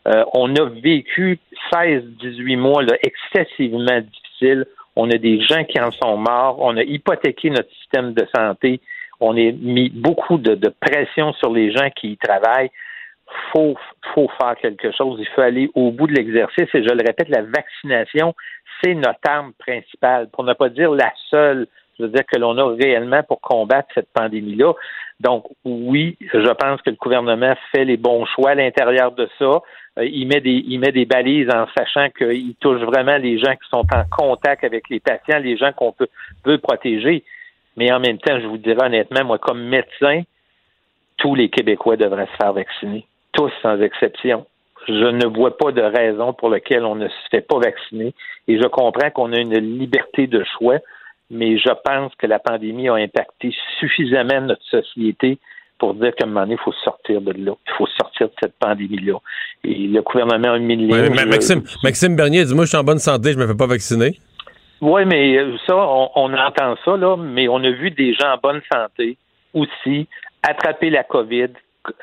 [0.08, 1.40] Euh, on a vécu
[1.74, 4.66] 16-18 mois excessivement difficiles.
[4.96, 6.58] On a des gens qui en sont morts.
[6.60, 8.80] On a hypothéqué notre système de santé.
[9.20, 12.72] On a mis beaucoup de, de pression sur les gens qui y travaillent.
[13.52, 13.76] Faut,
[14.14, 15.20] faut faire quelque chose.
[15.20, 16.68] Il faut aller au bout de l'exercice.
[16.74, 18.34] Et je le répète, la vaccination,
[18.82, 21.68] c'est notre arme principale, pour ne pas dire la seule
[21.98, 24.74] je veux dire que l'on a réellement pour combattre cette pandémie-là.
[25.20, 29.62] Donc, oui, je pense que le gouvernement fait les bons choix à l'intérieur de ça.
[29.98, 33.54] Euh, il met des, il met des balises en sachant qu'il touche vraiment les gens
[33.54, 36.08] qui sont en contact avec les patients, les gens qu'on peut,
[36.46, 37.24] veut protéger.
[37.76, 40.24] Mais en même temps, je vous dirais honnêtement, moi, comme médecin,
[41.18, 43.06] tous les Québécois devraient se faire vacciner.
[43.34, 44.46] Tous sans exception.
[44.88, 48.14] Je ne vois pas de raison pour laquelle on ne se fait pas vacciner.
[48.48, 50.80] Et je comprends qu'on a une liberté de choix
[51.30, 55.40] mais je pense que la pandémie a impacté suffisamment notre société
[55.78, 57.54] pour dire qu'à un moment donné, il faut sortir de là.
[57.68, 59.18] Il faut sortir de cette pandémie-là.
[59.64, 62.84] Et le gouvernement a mis oui, mais Maxime, Maxime Bernier dit Moi, je suis en
[62.84, 64.20] bonne santé, je ne me fais pas vacciner.
[64.82, 68.34] Oui, mais euh, ça, on, on, entend ça, là, mais on a vu des gens
[68.34, 69.18] en bonne santé
[69.54, 70.08] aussi
[70.44, 71.50] attraper la COVID,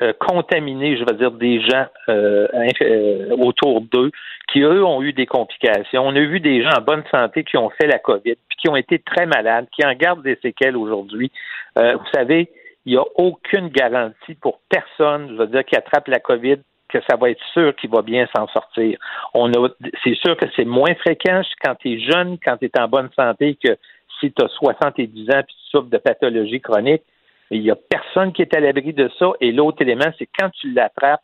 [0.01, 2.47] euh, contaminer, je veux dire, des gens euh,
[2.81, 4.11] euh, autour d'eux
[4.51, 6.05] qui, eux, ont eu des complications.
[6.05, 8.69] On a vu des gens en bonne santé qui ont fait la COVID, puis qui
[8.69, 11.31] ont été très malades, qui en gardent des séquelles aujourd'hui.
[11.75, 12.49] vous savez,
[12.85, 16.99] il n'y a aucune garantie pour personne, je veux dire, qui attrape la COVID que
[17.09, 18.99] ça va être sûr qu'il va bien s'en sortir.
[19.33, 19.69] On a,
[20.03, 23.09] c'est sûr que c'est moins fréquent quand tu es jeune, quand tu es en bonne
[23.17, 23.75] santé, que
[24.19, 27.03] si tu as 70 ans et tu souffres de pathologie chronique.
[27.51, 29.31] Il n'y a personne qui est à l'abri de ça.
[29.39, 31.21] Et l'autre élément, c'est quand tu l'attrapes,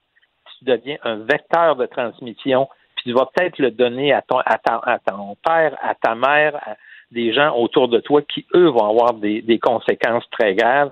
[0.58, 5.00] tu deviens un vecteur de transmission, puis tu vas peut-être le donner à ton, à,
[5.00, 6.76] ton père, à ta mère, à
[7.12, 10.92] des gens autour de toi qui, eux, vont avoir des, des conséquences très graves.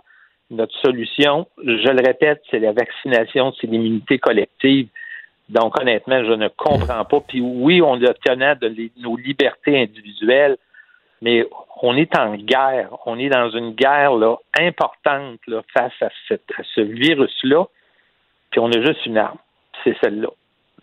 [0.52, 4.88] Notre solution, je le répète, c'est la vaccination, c'est l'immunité collective.
[5.50, 7.20] Donc, honnêtement, je ne comprends pas.
[7.22, 10.58] Puis oui, on a tenant de nos libertés individuelles,
[11.22, 11.46] mais
[11.82, 12.90] on est en guerre.
[13.06, 17.66] On est dans une guerre là, importante là, face à, ce virus-là.
[18.52, 19.38] Puis on a juste une arme.
[19.84, 20.30] C'est celle-là.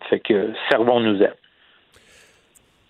[0.09, 1.31] Fait que servons-nous-en.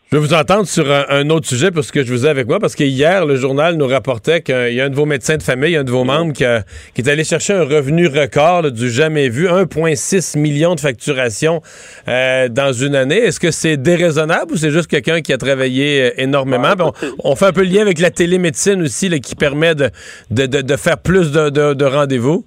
[0.10, 2.60] Je vais vous entendre sur un, autre sujet parce que je vous ai avec moi,
[2.60, 5.44] parce que hier, le journal nous rapportait qu'il y a un de vos médecins de
[5.44, 9.50] famille, un de vos membres, qui, est allé chercher un revenu record du jamais vu,
[9.50, 11.60] 1,6 million de facturations
[12.08, 13.18] euh, dans une année.
[13.18, 16.94] Est-ce que c'est déraisonnable ou c'est juste quelqu'un qui a travaillé euh, énormément?
[17.22, 19.90] on, fait un peu le lien avec la télémédecine aussi, qui permet de,
[20.32, 22.46] de, faire plus de, rendez-vous.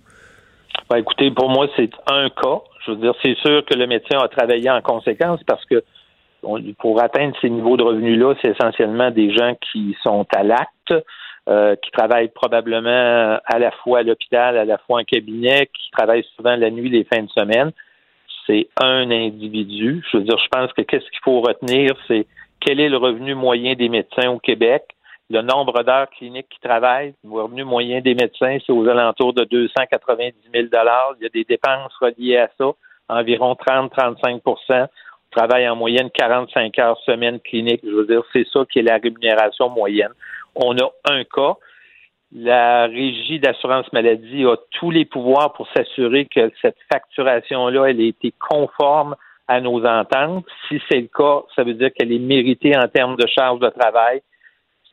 [0.89, 2.61] Ben, écoutez, pour moi, c'est un cas.
[2.87, 5.85] Je veux dire, c'est sûr que le médecin a travaillé en conséquence parce que
[6.79, 10.95] pour atteindre ces niveaux de revenus-là, c'est essentiellement des gens qui sont à l'acte,
[11.49, 15.91] euh, qui travaillent probablement à la fois à l'hôpital, à la fois en cabinet, qui
[15.91, 17.73] travaillent souvent la nuit, les fins de semaine.
[18.47, 20.05] C'est un individu.
[20.11, 22.27] Je veux dire, je pense que qu'est-ce qu'il faut retenir, c'est
[22.61, 24.85] quel est le revenu moyen des médecins au Québec,
[25.31, 27.15] le nombre d'heures cliniques qui travaillent.
[27.25, 31.45] Le revenu moyen des médecins, c'est aux alentours de 290 000 Il y a des
[31.45, 32.71] dépenses reliées à ça,
[33.09, 34.41] environ 30-35
[35.31, 37.81] travaille en moyenne 45 heures semaine clinique.
[37.85, 40.13] Je veux dire, c'est ça qui est la rémunération moyenne.
[40.55, 41.55] On a un cas.
[42.33, 48.05] La régie d'assurance maladie a tous les pouvoirs pour s'assurer que cette facturation-là, elle a
[48.05, 49.17] été conforme
[49.49, 50.47] à nos ententes.
[50.69, 53.69] Si c'est le cas, ça veut dire qu'elle est méritée en termes de charge de
[53.69, 54.23] travail.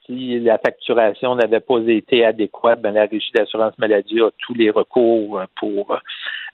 [0.08, 4.71] Si la facturation n'avait pas été adéquate, ben la régie d'assurance maladie a tous les
[4.71, 6.00] recours pour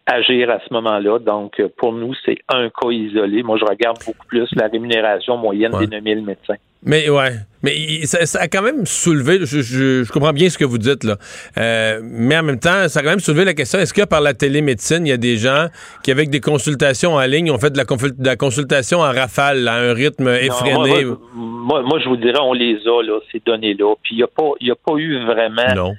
[0.06, 1.20] agir à ce moment-là.
[1.20, 3.44] Donc, euh, pour nous, c'est un cas isolé.
[3.44, 6.56] Moi, je regarde beaucoup plus la rémunération moyenne des 9000 médecins.
[6.86, 7.32] Mais ouais,
[7.64, 11.16] mais ça, a quand même soulevé, je, comprends bien ce que vous dites là,
[11.58, 14.20] euh, mais en même temps, ça a quand même soulevé la question, est-ce que par
[14.20, 15.68] la télémédecine, il y a des gens
[16.04, 19.94] qui, avec des consultations en ligne, ont fait de la, consultation en rafale, à un
[19.94, 21.06] rythme effréné?
[21.34, 24.28] moi, moi, je vous dirais, on les a, là, ces données-là, puis il n'y a,
[24.28, 25.74] pas, a pas eu vraiment...
[25.74, 25.94] Non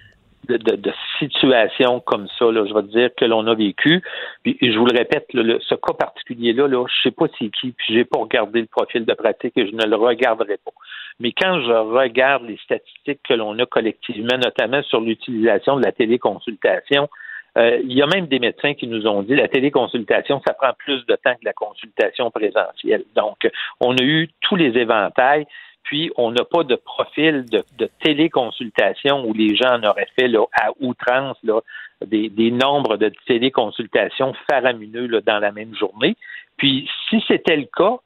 [0.49, 4.03] de, de, de situations comme ça, là, je vais dire, que l'on a vécu.
[4.43, 7.95] Puis je vous le répète, ce cas particulier-là, là, je sais pas c'est qui, puis
[7.95, 10.73] j'ai pas regardé le profil de pratique et je ne le regarderai pas.
[11.21, 15.93] Mais quand je regarde les statistiques que l'on a collectivement, notamment sur l'utilisation de la
[15.93, 17.09] téléconsultation,
[17.57, 20.73] euh, il y a même des médecins qui nous ont dit la téléconsultation, ça prend
[20.77, 23.05] plus de temps que la consultation présentielle.
[23.15, 23.49] Donc,
[23.81, 25.47] on a eu tous les éventails.
[25.85, 30.71] Puis, on n'a pas de profil de, téléconsultation où les gens en auraient fait à
[30.81, 31.37] outrance
[32.05, 36.17] des, nombres de téléconsultations faramineux dans la même journée.
[36.57, 37.99] Puis, si c'était le cas,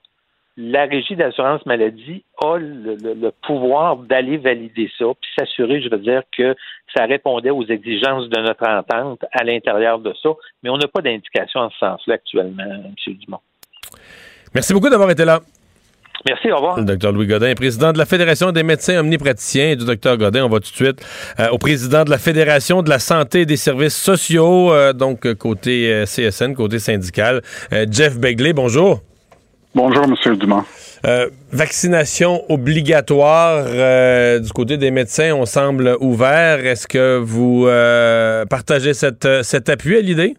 [0.57, 6.23] la régie d'assurance maladie a le, pouvoir d'aller valider ça, puis s'assurer, je veux dire,
[6.37, 6.57] que
[6.97, 10.31] ça répondait aux exigences de notre entente à l'intérieur de ça.
[10.63, 13.15] Mais on n'a pas d'indication en ce sens-là actuellement, M.
[13.15, 13.41] Dumont.
[14.53, 15.41] Merci beaucoup d'avoir été là.
[16.27, 16.79] Merci, au revoir.
[16.79, 19.71] Le docteur Louis Godin, président de la Fédération des médecins omnipraticiens.
[19.71, 21.01] Et du docteur Godin, on va tout de suite
[21.39, 25.33] euh, au président de la Fédération de la santé et des services sociaux, euh, donc
[25.35, 27.43] côté euh, CSN, côté syndical,
[27.91, 28.53] Jeff Begley.
[28.53, 29.01] Bonjour.
[29.75, 30.37] Bonjour, M.
[30.37, 30.65] Dumont.
[31.53, 33.65] vaccination obligatoire
[34.41, 36.65] du côté des médecins, on semble ouvert.
[36.67, 37.69] Est-ce que vous
[38.49, 40.37] partagez cet appui à l'idée?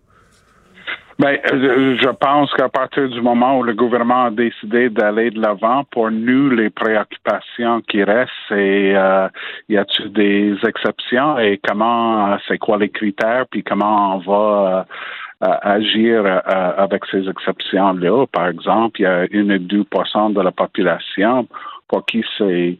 [1.20, 5.42] Ben, euh, je pense qu'à partir du moment où le gouvernement a décidé d'aller de
[5.42, 9.28] l'avant, pour nous, les préoccupations qui restent, c'est euh,
[9.68, 14.88] y a-t-il des exceptions et comment, c'est quoi les critères, puis comment on va
[15.44, 18.26] euh, agir avec ces exceptions-là?
[18.32, 21.50] Par exemple, il y a une ou deux de la population
[21.90, 22.80] pour qui c'est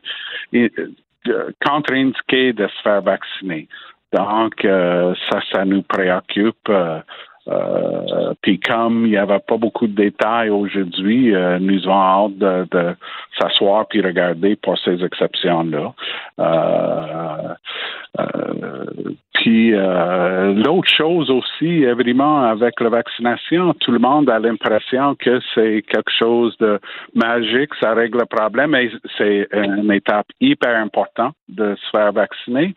[1.66, 3.68] contre-indiqué de se faire vacciner.
[4.14, 6.70] Donc, ça, ça nous préoccupe.
[6.70, 7.00] Euh,
[8.42, 12.96] puis comme il n'y avait pas beaucoup de détails aujourd'hui, euh, nous avons hâte de,
[13.40, 15.94] s'asseoir puis regarder pour ces exceptions-là.
[16.40, 17.56] Euh,
[19.34, 25.84] puis l'autre chose aussi, évidemment, avec la vaccination, tout le monde a l'impression que c'est
[25.88, 26.80] quelque chose de
[27.16, 32.74] magique, ça règle le problème, mais c'est une étape hyper importante de se faire vacciner.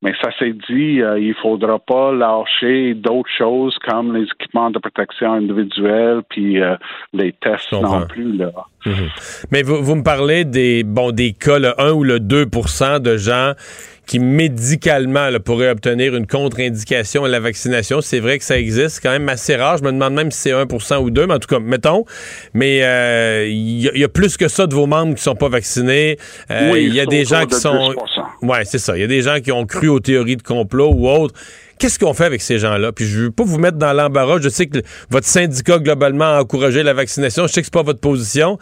[0.00, 4.78] Mais ça s'est dit, euh, il faudra pas lâcher d'autres choses comme les équipements de
[4.78, 6.76] protection individuelle puis euh,
[7.12, 8.36] les tests non plus.
[8.36, 8.52] Là.
[8.86, 9.08] Mhm.
[9.50, 13.16] Mais vous, vous me parlez des bon des cas, le 1 ou le 2% de
[13.16, 13.54] gens
[14.08, 18.00] qui médicalement pourraient obtenir une contre-indication à la vaccination.
[18.00, 19.76] C'est vrai que ça existe, c'est quand même assez rare.
[19.76, 20.66] Je me demande même si c'est 1
[20.98, 22.06] ou 2, mais en tout cas, mettons.
[22.54, 26.16] Mais euh, il y, a plus que ça de vos membres qui sont pas vaccinés.
[26.50, 27.94] Euh, il y a des gens qui sont...
[28.40, 28.96] Ouais, c'est ça.
[28.96, 31.34] Il y a des gens qui ont cru aux théories de complot ou autres.
[31.78, 32.92] Qu'est-ce qu'on fait avec ces gens-là?
[32.92, 34.38] Puis je veux pas vous mettre dans l'embarras.
[34.40, 34.78] Je sais que
[35.10, 37.46] votre syndicat, globalement, a encouragé la vaccination.
[37.46, 38.58] Je sais que c'est pas votre position.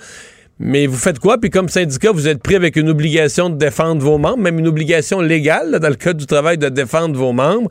[0.58, 1.38] Mais vous faites quoi?
[1.38, 4.68] Puis comme syndicat, vous êtes pris avec une obligation de défendre vos membres, même une
[4.68, 7.70] obligation légale dans le code du travail de défendre vos membres.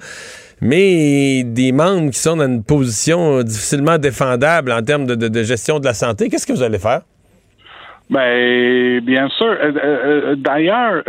[0.61, 5.85] Mais des membres qui sont dans une position difficilement défendable en termes de gestion de
[5.85, 7.01] la santé, qu'est-ce que vous allez faire?
[8.07, 9.47] Ben, bien sûr.
[9.47, 11.03] Euh, euh, euh, d'ailleurs,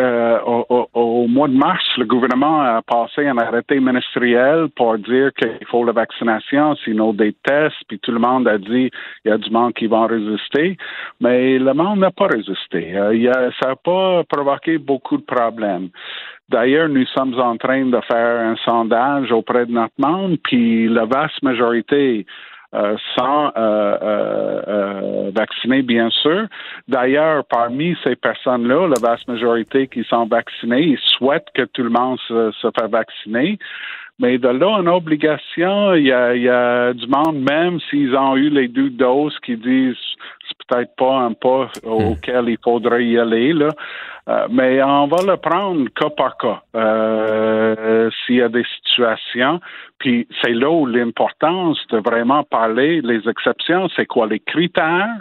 [0.95, 5.85] au, mois de mars, le gouvernement a passé un arrêté ministériel pour dire qu'il faut
[5.85, 8.91] la vaccination, sinon des tests, puis tout le monde a dit
[9.25, 10.79] il y a du monde qui va résister,
[11.21, 12.95] mais le monde n'a pas résisté.
[13.61, 15.91] Ça n'a pas provoqué beaucoup de problèmes.
[16.49, 21.05] D'ailleurs, nous sommes en train de faire un sondage auprès de notre monde, puis la
[21.05, 22.25] vaste majorité
[22.75, 26.47] euh, sans euh, euh, vacciner, bien sûr.
[26.89, 31.91] D'ailleurs, parmi ces personnes-là, la vaste majorité qui sont vaccinées, ils souhaitent que tout le
[31.91, 33.59] monde se, se fasse vacciner.
[34.19, 38.17] Mais de là, une obligation, il y a, il y a du monde, même s'ils
[38.17, 39.97] ont eu les deux doses, qui disent
[40.67, 43.69] peut-être pas un pas auquel il faudrait y aller, là.
[44.29, 49.61] Euh, mais on va le prendre cas par cas euh, s'il y a des situations.
[49.99, 54.27] Puis c'est là où l'importance de vraiment parler les exceptions, c'est quoi?
[54.27, 55.21] Les critères.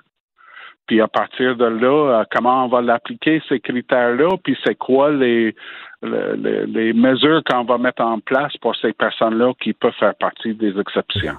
[0.88, 5.12] Puis à partir de là, euh, comment on va l'appliquer ces critères-là, puis c'est quoi
[5.12, 5.56] les,
[6.02, 10.56] les, les mesures qu'on va mettre en place pour ces personnes-là qui peuvent faire partie
[10.56, 11.38] des exceptions?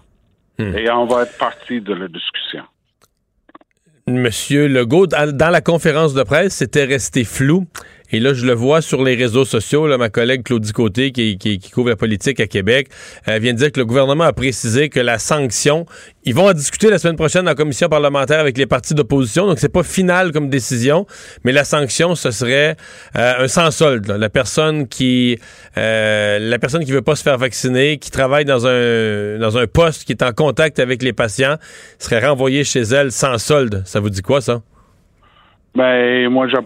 [0.59, 0.77] Hmm.
[0.77, 2.65] Et on va être partie de la discussion.
[4.09, 7.67] Monsieur Legault, dans la conférence de presse, c'était resté flou.
[8.13, 9.87] Et là, je le vois sur les réseaux sociaux.
[9.87, 12.89] Là, ma collègue Claudie Côté, qui, couvre la politique à Québec,
[13.27, 15.87] vient de dire que le gouvernement a précisé que la sanction,
[16.25, 19.47] ils vont en discuter la semaine prochaine en commission parlementaire avec les partis d'opposition.
[19.47, 21.07] Donc, c'est pas final comme décision,
[21.45, 22.77] mais la sanction, ce serait
[23.17, 24.07] euh, un sans solde.
[24.09, 25.39] La personne qui,
[25.77, 29.67] euh, la personne qui veut pas se faire vacciner, qui travaille dans un dans un
[29.67, 31.57] poste qui est en contact avec les patients,
[31.99, 33.83] serait renvoyée chez elle sans solde.
[33.87, 34.63] Ça vous dit quoi ça?
[35.77, 36.57] Ben, moi, je,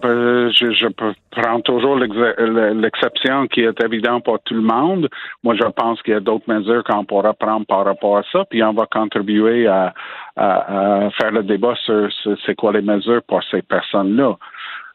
[0.53, 0.87] je, je
[1.31, 5.09] prends toujours l'exception qui est évidente pour tout le monde.
[5.43, 8.45] Moi, je pense qu'il y a d'autres mesures qu'on pourra prendre par rapport à ça,
[8.49, 9.93] puis on va contribuer à,
[10.37, 12.07] à, faire le débat sur,
[12.45, 14.37] c'est quoi les mesures pour ces personnes-là.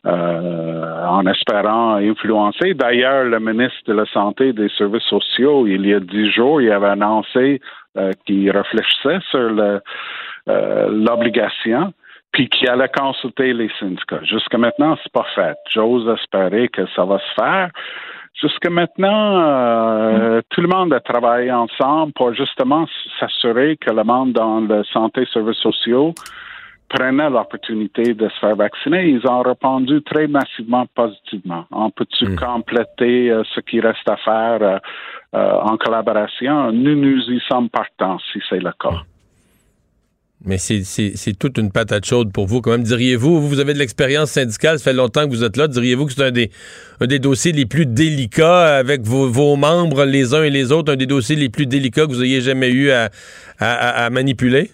[0.07, 2.75] Euh, en espérant influencer.
[2.75, 6.63] D'ailleurs, le ministre de la Santé et des Services sociaux, il y a dix jours,
[6.63, 7.61] il avait annoncé
[7.99, 9.81] euh, qu'il réfléchissait sur euh,
[10.47, 11.93] l'obligation
[12.33, 14.23] puis qui allait consulter les syndicats.
[14.25, 15.57] Jusqu'à maintenant, c'est pas fait.
[15.73, 17.71] J'ose espérer que ça va se faire.
[18.41, 22.87] Jusqu'à maintenant, euh, tout le monde a travaillé ensemble pour justement
[23.19, 26.13] s'assurer que le monde dans la santé et services sociaux
[26.89, 31.65] prenaient l'opportunité de se faire vacciner, ils ont répondu très massivement positivement.
[31.73, 32.37] On peut-tu Hmm.
[32.37, 34.79] compléter euh, ce qui reste à faire euh,
[35.35, 36.73] euh, en collaboration?
[36.73, 39.03] Nous, nous y sommes partants, si c'est le cas.
[40.45, 42.61] Mais c'est- toute une patate chaude pour vous.
[42.61, 45.67] Quand même, diriez-vous, vous, avez de l'expérience syndicale, ça fait longtemps que vous êtes là,
[45.67, 46.51] diriez-vous que c'est un des,
[47.01, 50.93] un des dossiers les plus délicats avec vos, vos membres les uns et les autres,
[50.93, 53.09] un des dossiers les plus délicats que vous ayez jamais eu à,
[53.59, 54.71] à- manipuler?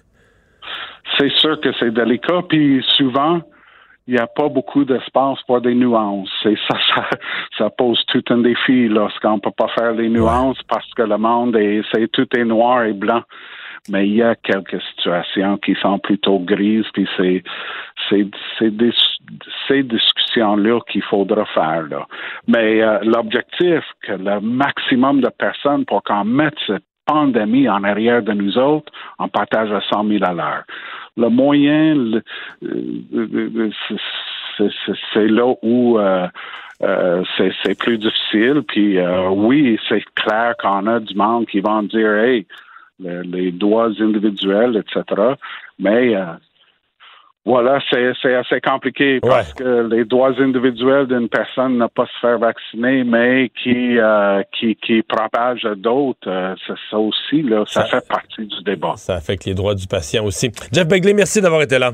[1.18, 3.40] C'est sûr que c'est délicat, puis souvent,
[4.08, 6.28] il n'y a pas beaucoup d'espace pour des nuances.
[6.44, 7.08] Et ça, ça,
[7.58, 11.18] ça pose tout un défi lorsqu'on ne peut pas faire les nuances parce que le
[11.18, 13.22] monde est, c'est tout est noir et blanc.
[13.88, 17.42] Mais il y a quelques situations qui sont plutôt grises, puis c'est,
[18.08, 18.26] c'est,
[18.58, 18.92] c'est des,
[19.66, 21.82] ces discussions-là qu'il faudra faire.
[21.90, 22.06] Là.
[22.46, 28.22] Mais euh, l'objectif, que le maximum de personnes pour qu'on mette cette pandémie en arrière
[28.22, 30.62] de nous autres, on partage à 100 000 à l'heure.
[31.16, 31.96] Le moyen,
[32.62, 33.70] euh,
[35.12, 36.26] c'est- là où euh,
[36.82, 38.62] euh, c'est c'est plus difficile.
[38.66, 42.46] Puis euh, oui, c'est clair qu'on a du monde qui vont dire, hey,
[43.02, 45.02] le- les droits individuels, etc.
[45.78, 46.24] Mais euh,
[47.44, 52.38] voilà, c'est assez compliqué parce que les droits individuels d'une personne ne pas se faire
[52.38, 57.84] vacciner, mais qui euh, qui, qui propage à d'autres, euh, c'est ça aussi, là, ça,
[57.86, 58.94] fait partie du débat.
[58.96, 60.52] Ça affecte les droits du patient aussi.
[60.72, 61.90] Jeff Begley, merci d'avoir été là.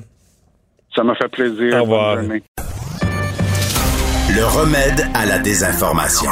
[0.94, 1.76] Ça me fait plaisir.
[1.78, 2.16] Au revoir.
[2.16, 2.42] Bonne journée.
[4.36, 6.30] Le remède à la désinformation.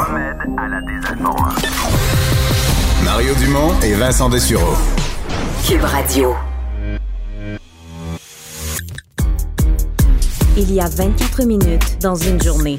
[3.07, 4.75] Mario Dumont et Vincent Dessureau.
[5.65, 6.35] Cube Radio.
[10.57, 12.77] Il y a 24 minutes dans une journée.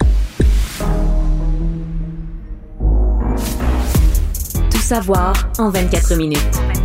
[4.70, 6.77] Tout savoir en 24 minutes.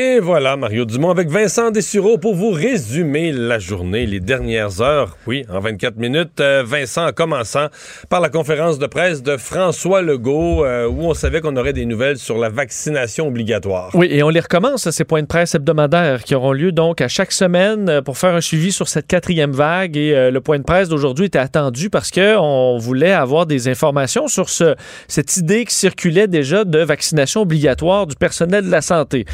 [0.00, 5.16] Et voilà, Mario Dumont avec Vincent Dessureau pour vous résumer la journée, les dernières heures.
[5.26, 6.38] Oui, en 24 minutes.
[6.38, 7.66] Euh, Vincent, en commençant
[8.08, 11.84] par la conférence de presse de François Legault, euh, où on savait qu'on aurait des
[11.84, 13.90] nouvelles sur la vaccination obligatoire.
[13.94, 17.08] Oui, et on les recommence, ces points de presse hebdomadaires qui auront lieu donc à
[17.08, 19.96] chaque semaine euh, pour faire un suivi sur cette quatrième vague.
[19.96, 24.48] Et le point de presse d'aujourd'hui était attendu parce qu'on voulait avoir des informations sur
[24.48, 24.76] ce,
[25.08, 29.24] cette idée qui circulait déjà de vaccination obligatoire du personnel de la santé.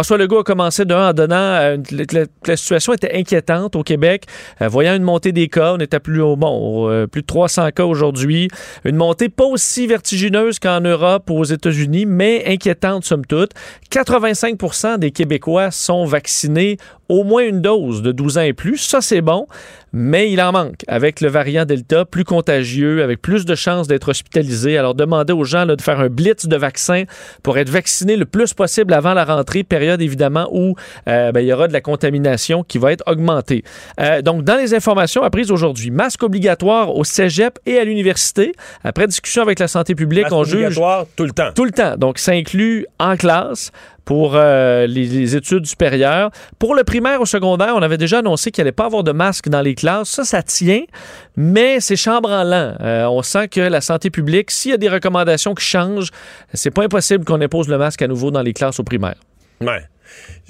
[0.00, 1.76] François Legault a commencé d'un en donnant euh,
[2.46, 4.24] la situation était inquiétante au Québec,
[4.62, 5.74] euh, voyant une montée des cas.
[5.74, 8.48] On était plus au bon, euh, plus de 300 cas aujourd'hui.
[8.86, 13.50] Une montée pas aussi vertigineuse qu'en Europe ou aux États-Unis, mais inquiétante somme toute.
[13.92, 16.78] 85% des Québécois sont vaccinés
[17.10, 18.78] au moins une dose de 12 ans et plus.
[18.78, 19.48] Ça, c'est bon,
[19.92, 24.10] mais il en manque avec le variant Delta, plus contagieux, avec plus de chances d'être
[24.10, 24.78] hospitalisé.
[24.78, 27.02] Alors, demandez aux gens là, de faire un blitz de vaccins
[27.42, 30.76] pour être vaccinés le plus possible avant la rentrée, période évidemment où
[31.08, 33.64] euh, ben, il y aura de la contamination qui va être augmentée.
[34.00, 38.52] Euh, donc, dans les informations apprises aujourd'hui, masque obligatoire au cégep et à l'université.
[38.84, 41.50] Après discussion avec la santé publique, Masque on juge obligatoire tout le temps.
[41.56, 41.96] tout le temps.
[41.96, 43.72] Donc, ça inclut en classe
[44.10, 46.32] pour euh, les, études supérieures.
[46.58, 49.12] Pour le primaire au secondaire, on avait déjà annoncé qu'il n'y allait pas avoir de
[49.12, 50.08] masque dans les classes.
[50.08, 50.82] Ça, ça tient,
[51.36, 52.74] mais c'est chambranlant.
[52.80, 56.10] Euh, on sent que la santé publique, s'il y a des recommandations qui changent,
[56.54, 59.14] c'est pas impossible qu'on impose le masque à nouveau dans les classes au primaire.
[59.60, 59.84] Ouais.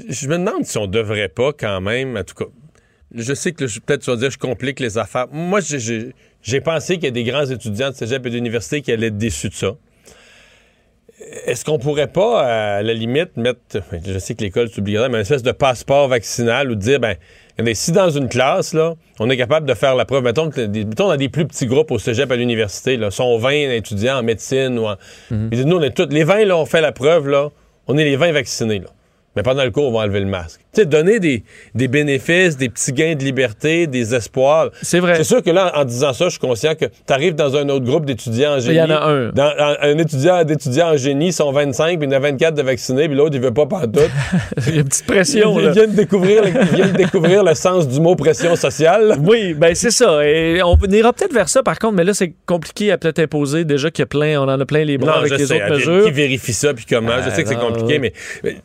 [0.09, 2.51] Je me demande si on devrait pas quand même, en tout cas,
[3.15, 5.27] je sais que peut-être tu vas dire je complique les affaires.
[5.33, 9.09] Moi, j'ai pensé qu'il y a des grands étudiants de cégep et d'université qui allaient
[9.09, 9.75] être déçus de ça.
[11.47, 12.43] Est-ce qu'on pourrait pas,
[12.79, 13.61] à la limite, mettre,
[14.07, 17.17] je sais que l'école c'est obligatoire, mais une espèce de passeport vaccinal ou dire, ben,
[17.53, 20.67] regardez, si dans une classe, là, on est capable de faire la preuve, mettons, que
[20.67, 24.23] mettons dans des plus petits groupes au cégep à l'université, là, sont 20 étudiants en
[24.23, 24.97] médecine ou en.
[25.31, 27.51] Disent, nous, on est tous, les 20, là, on fait la preuve, là,
[27.87, 28.89] on est les 20 vaccinés, là.
[29.37, 30.61] Mais pendant le cours, on va enlever le masque.
[30.75, 34.71] Tu sais, donner des, des bénéfices, des petits gains de liberté, des espoirs.
[34.83, 35.15] C'est vrai.
[35.17, 37.69] C'est sûr que là, en disant ça, je suis conscient que tu arrives dans un
[37.69, 38.77] autre groupe d'étudiants en Il génie.
[38.79, 39.29] y en a un.
[39.31, 42.55] Dans, un, un étudiant d'étudiants en génie, sont 25, puis il y en a 24
[42.55, 44.11] de vaccinés, puis l'autre, il veut pas pantoute.
[44.67, 45.59] Il y a une petite pression.
[45.61, 45.71] il, là.
[45.71, 49.17] il vient de découvrir, le, il vient de découvrir le sens du mot pression sociale.
[49.25, 50.27] Oui, ben c'est ça.
[50.27, 53.65] Et on ira peut-être vers ça, par contre, mais là, c'est compliqué à peut-être imposer.
[53.65, 55.55] Déjà qu'il y a plein, on en a plein les bras avec je les sais,
[55.57, 56.05] autres à- mesures.
[56.05, 57.13] Qui vérifie ça, puis comment?
[57.23, 58.13] je Ah, sais que c'est non, compliqué, mais,
[58.43, 58.57] mais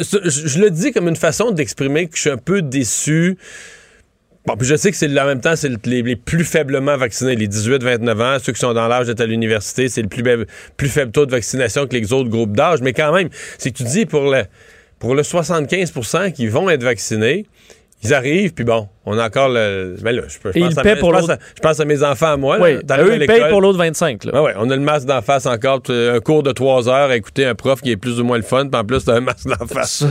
[0.00, 3.36] je, le dis comme une façon d'exprimer que je suis un peu déçu.
[4.46, 7.36] Bon, puis je sais que c'est en même temps, c'est le- les, plus faiblement vaccinés,
[7.36, 11.12] les 18-29 ans, ceux qui sont dans l'âge d'être à l'université, c'est le plus faible
[11.12, 12.80] taux de vaccination que les autres groupes d'âge.
[12.80, 13.28] Mais quand même,
[13.58, 14.44] c'est que tu dis pour le,
[14.98, 17.46] pour le 75% qui vont être vaccinés,
[18.02, 19.96] ils arrivent, puis bon, On a encore le.
[20.02, 22.02] Mais là, je, peux, je pense, il à, je pense à- je pense à mes
[22.02, 22.58] enfants à moi.
[22.58, 24.24] là, Oui, eux, ils payent pour l'autre 25.
[24.24, 24.34] Là.
[24.34, 25.80] Ouais, ouais, on a le masque d'en face encore.
[25.82, 28.36] tu- Un cours de trois heures à écouter un prof qui est plus ou moins
[28.36, 30.04] le fun, puis en plus, t'as un masque d'en face.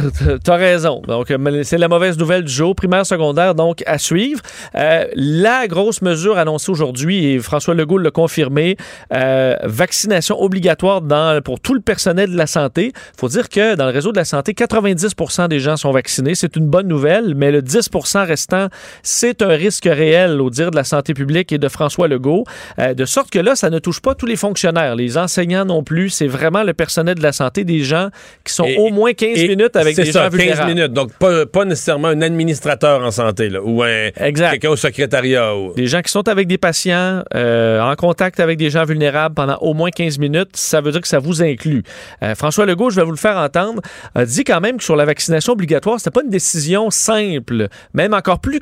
[0.43, 1.01] T'as raison.
[1.07, 2.73] Donc, euh, c'est la mauvaise nouvelle du jour.
[2.75, 4.41] Primaire, secondaire, donc, à suivre.
[4.75, 8.75] Euh, la grosse mesure annoncée aujourd'hui, et François Legault l'a confirmé,
[9.13, 12.91] euh, vaccination obligatoire dans, pour tout le personnel de la santé.
[13.17, 16.33] faut dire que dans le réseau de la santé, 90% des gens sont vaccinés.
[16.35, 18.67] C'est une bonne nouvelle, mais le 10% restant,
[19.03, 22.43] c'est un risque réel, au dire de la santé publique et de François Legault.
[22.79, 25.83] Euh, de sorte que là, ça ne touche pas tous les fonctionnaires, les enseignants non
[25.83, 26.09] plus.
[26.09, 28.09] C'est vraiment le personnel de la santé, des gens
[28.43, 30.73] qui sont Et- au moins 15 Et minutes avec des ça, gens 15 vulnérables.
[30.73, 30.93] minutes.
[30.93, 35.55] Donc, pas, pas nécessairement un administrateur en santé, là, ou un, quelqu'un au secrétariat.
[35.55, 35.73] Ou...
[35.73, 39.57] Des gens qui sont avec des patients, euh, en contact avec des gens vulnérables pendant
[39.57, 41.83] au moins 15 minutes, ça veut dire que ça vous inclut.
[42.23, 43.81] Euh, François Legault, je vais vous le faire entendre,
[44.15, 48.13] a dit quand même que sur la vaccination obligatoire, c'était pas une décision simple, même
[48.13, 48.59] encore plus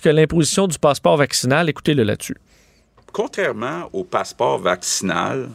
[0.00, 1.68] que l'imposition du passeport vaccinal.
[1.68, 2.36] Écoutez-le là-dessus.
[3.12, 5.50] Contrairement au passeport vaccinal,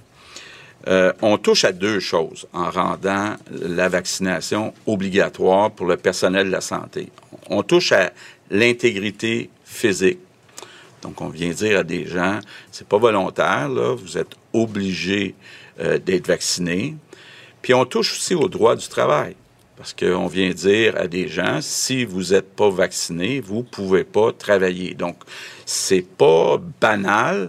[0.87, 6.51] euh, on touche à deux choses en rendant la vaccination obligatoire pour le personnel de
[6.51, 7.09] la santé.
[7.49, 8.11] On touche à
[8.51, 10.19] l'intégrité physique.
[11.01, 12.39] Donc, on vient dire à des gens,
[12.71, 15.35] c'est pas volontaire, là, vous êtes obligé
[15.79, 16.95] euh, d'être vacciné.
[17.61, 19.35] Puis on touche aussi au droit du travail.
[19.77, 24.33] Parce qu'on vient dire à des gens, si vous n'êtes pas vacciné, vous pouvez pas
[24.33, 24.95] travailler.
[24.95, 25.17] Donc,
[25.67, 27.47] c'est pas banal.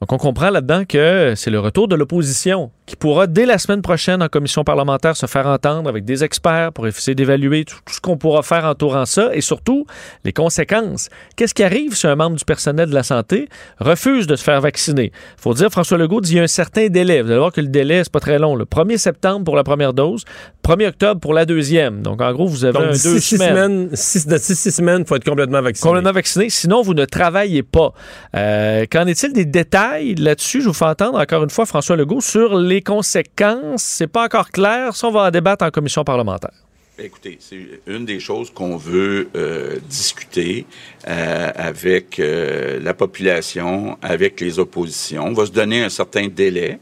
[0.00, 3.82] Donc, on comprend là-dedans que c'est le retour de l'opposition qui pourra, dès la semaine
[3.82, 7.92] prochaine, en commission parlementaire, se faire entendre avec des experts pour essayer d'évaluer tout, tout
[7.94, 9.86] ce qu'on pourra faire entourant ça et surtout
[10.24, 11.10] les conséquences.
[11.36, 14.60] Qu'est-ce qui arrive si un membre du personnel de la santé refuse de se faire
[14.62, 15.12] vacciner?
[15.36, 17.20] faut dire, François Legault dit qu'il y a un certain délai.
[17.20, 18.56] Vous allez voir que le délai, c'est pas très long.
[18.56, 20.24] Le 1er septembre pour la première dose,
[20.66, 22.02] 1er octobre pour la deuxième.
[22.02, 23.90] Donc, en gros, vous avez Donc, un deux six semaines.
[23.92, 25.86] six, d'ici six semaines, il faut être complètement vacciné.
[25.88, 27.92] Complètement vacciné, sinon vous ne travaillez pas.
[28.34, 30.62] Euh, qu'en est-il des détails là-dessus?
[30.62, 33.82] Je vous fais entendre encore une fois François Legault sur les conséquences.
[33.82, 34.94] C'est pas encore clair.
[34.94, 36.52] Ça, on va en débattre en commission parlementaire.
[37.00, 40.66] Écoutez, c'est une des choses qu'on veut euh, discuter
[41.06, 45.26] euh, avec euh, la population, avec les oppositions.
[45.26, 46.80] On va se donner un certain délai,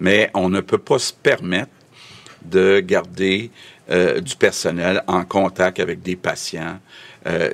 [0.00, 1.70] mais on ne peut pas se permettre
[2.42, 3.50] de garder
[4.20, 6.78] du personnel en contact avec des patients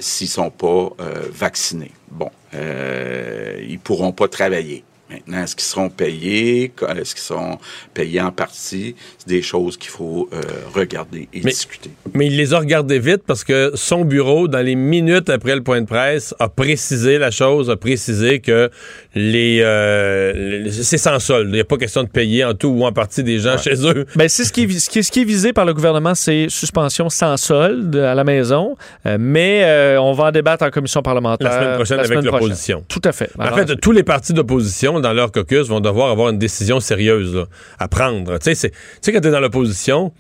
[0.01, 0.91] s'ils sont pas
[1.31, 1.93] vaccinés.
[2.11, 4.83] Bon, ils pourront pas travailler.
[5.11, 6.73] Maintenant, est-ce qu'ils seront payés?
[6.97, 7.59] Est-ce qu'ils seront
[7.93, 8.97] payés en partie?
[9.19, 10.41] C'est des choses qu'il faut euh,
[10.75, 11.91] regarder et Mais- discuter.
[12.15, 15.63] Mais il les a regardés vite parce que son bureau, dans les minutes après le
[15.63, 18.71] point de presse, a précisé la chose, a précisé que
[19.15, 21.49] les, euh, les- c'est sans solde.
[21.51, 23.75] Il n'y a pas question de payer en tout ou en partie des gens chez
[23.87, 24.07] eux.
[24.17, 26.15] Ben, c'est ce qui, est, ce, qui est, ce qui est visé par le gouvernement,
[26.15, 28.77] c'est suspension sans solde à la maison,
[29.07, 32.23] Euh, mais euh, on va en débattre en commission parlementaire La semaine prochaine la avec
[32.25, 32.85] l'opposition.
[32.89, 33.31] Tout à fait.
[33.39, 37.35] En fait, tous les partis d'opposition, dans leur caucus, vont devoir avoir une décision sérieuse
[37.35, 37.47] là,
[37.79, 38.39] à prendre.
[38.39, 38.71] Tu sais,
[39.07, 40.13] quand tu es dans l'opposition,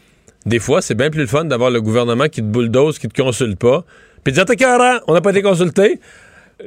[0.46, 3.20] des fois, c'est bien plus le fun d'avoir le gouvernement qui te bulldoze, qui te
[3.22, 3.84] consulte pas,
[4.22, 6.00] puis dire T'es carré, on n'a pas été consulté.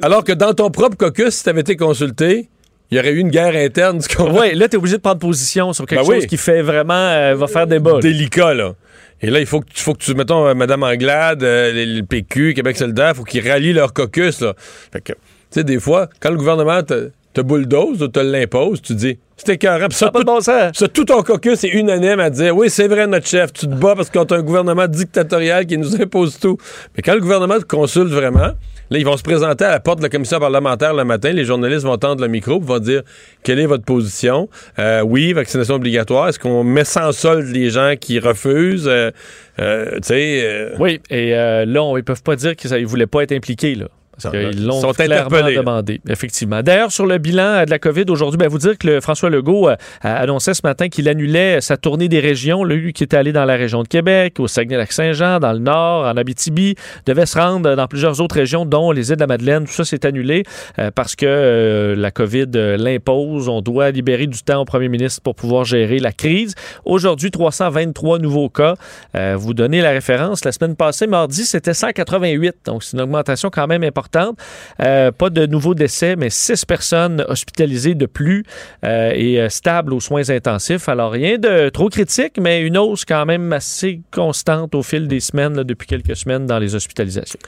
[0.01, 2.49] Alors que dans ton propre caucus, si tu avais été consulté,
[2.91, 3.99] il y aurait eu une guerre interne.
[4.20, 6.16] Ouais, là, tu es obligé de prendre position sur quelque Ben oui.
[6.16, 7.99] chose qui fait vraiment, euh, va faire débat.
[7.99, 8.74] délicat, là.
[9.22, 12.01] Et là, il faut que, tu- faut que tu, mettons, euh, Mme Anglade, euh, le,
[12.03, 14.53] PQ, Québec solidaire, faut qu'ils rallient leur caucus, là.
[14.93, 15.18] Fait que, tu
[15.51, 16.82] sais, des fois, quand le gouvernement
[17.34, 19.88] te, te bulldoze ou te l'impose, tu dis, c'était écœurant.
[19.91, 23.28] Ça, tout, bon ça, tout ton caucus est unanime à dire, oui, c'est vrai, notre
[23.28, 26.57] chef, tu te bats parce qu'on a un gouvernement dictatorial qui nous impose tout.
[26.95, 28.51] Mais quand le gouvernement te consulte vraiment,
[28.89, 31.32] Là, ils vont se présenter à la porte de la commission parlementaire le matin.
[31.32, 33.03] Les journalistes vont tendre le micro, vont dire
[33.43, 34.47] quelle est votre position?
[34.80, 36.30] Euh, oui, vaccination obligatoire.
[36.30, 38.88] Est-ce qu'on met sans solde les gens qui refusent?
[38.88, 39.11] Euh,
[39.59, 40.71] euh, tu sais.
[40.80, 43.88] Oui, et là, on, ils peuvent pas dire qu'ils ne voulaient pas être impliqués, là.
[44.34, 46.61] Ils l'ont sont clairement demandé, effectivement.
[46.63, 49.70] D'ailleurs, sur le bilan de la COVID aujourd'hui, ben, vous dire que le François Legault
[49.70, 52.63] euh, a annoncé ce matin qu'il annulait sa tournée des régions.
[52.63, 56.18] Lui qui était allé dans la région de Québec, au Saguenay-Lac-Saint-Jean, dans le Nord, en
[56.18, 59.65] Abitibi, devait se rendre dans plusieurs autres régions, dont les îles de la Madeleine.
[59.65, 60.43] Tout ça s'est annulé
[60.80, 62.47] euh, parce que euh, la COVID
[62.78, 63.49] l'impose.
[63.49, 66.55] On doit libérer du temps au premier ministre pour pouvoir gérer la crise.
[66.86, 68.76] Aujourd'hui, 323 nouveaux cas.
[69.15, 70.43] Euh, vous donnez la référence.
[70.43, 72.55] La semaine passée, mardi, c'était 188.
[72.65, 74.07] Donc, c'est une augmentation quand même importante.
[74.82, 78.43] Euh, pas de nouveaux décès, mais six personnes hospitalisées de plus
[78.84, 80.89] euh, et euh, stables aux soins intensifs.
[80.89, 85.20] Alors, rien de trop critique, mais une hausse quand même assez constante au fil des
[85.20, 87.39] semaines, depuis quelques semaines, dans les hospitalisations.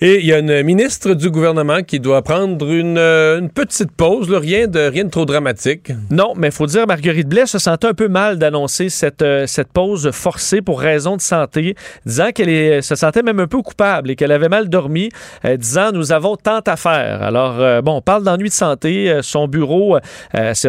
[0.00, 3.90] Et il y a une ministre du gouvernement qui doit prendre une, euh, une petite
[3.90, 5.90] pause, là, rien, de, rien de trop dramatique.
[6.10, 9.48] Non, mais il faut dire, Marguerite Blais se sentait un peu mal d'annoncer cette, euh,
[9.48, 11.74] cette pause forcée pour raison de santé,
[12.06, 15.08] disant qu'elle se sentait même un peu coupable et qu'elle avait mal dormi,
[15.44, 17.20] euh, disant nous avons tant à faire.
[17.20, 19.18] Alors, euh, bon, on parle d'ennui de santé.
[19.22, 19.98] Son bureau,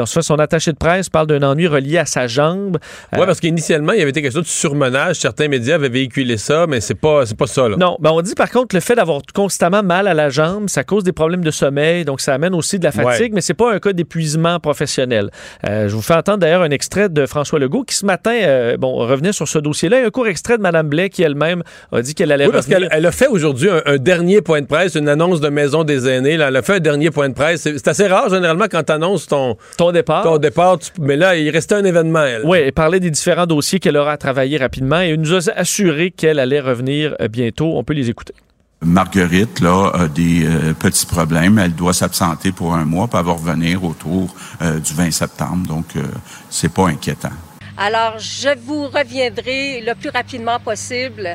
[0.04, 2.80] son attaché de presse parle d'un ennui relié à sa jambe.
[3.14, 5.18] Oui, parce qu'initialement, il y avait été quelque chose de surmenage.
[5.18, 7.70] Certains médias avaient véhiculé ça, mais c'est pas, c'est pas ça.
[7.70, 7.78] Là.
[7.78, 10.84] Non, ben on dit par contre le fait d'avoir constamment mal à la jambe, ça
[10.84, 13.30] cause des problèmes de sommeil, donc ça amène aussi de la fatigue, Ouais.
[13.36, 15.30] mais c'est pas un cas d'épuisement professionnel.
[15.68, 18.78] Euh, je vous fais entendre d'ailleurs un extrait de François Legault qui ce matin, euh,
[18.78, 22.02] bon, revenait sur ce dossier-là, et un court extrait de Mme Blais qui elle-même a
[22.02, 24.68] dit qu'elle allait Oui, parce qu'elle elle a fait aujourd'hui un, un dernier point de
[24.68, 26.38] presse, une annonce de maison des aînés.
[26.38, 27.62] Là, elle a fait un dernier point de presse.
[27.62, 30.24] C'est assez rare, généralement, quand tu annonces ton, ton départ.
[30.24, 32.42] Ton départ tu- mais là, il restait un événement, elle.
[32.46, 35.52] Oui, et parler des différents dossiers qu'elle aura à travailler rapidement et elle nous a
[35.56, 37.78] assuré qu'elle allait revenir euh, bientôt.
[37.78, 38.34] On peut les écouter.
[38.82, 41.60] Marguerite, là, a des euh, petits problèmes.
[41.60, 45.68] Elle doit s'absenter pour un mois, puis elle va revenir autour euh, du 20 septembre.
[45.68, 46.04] Donc, euh,
[46.50, 47.32] c'est pas inquiétant.
[47.78, 51.28] Alors, je vous reviendrai le plus rapidement possible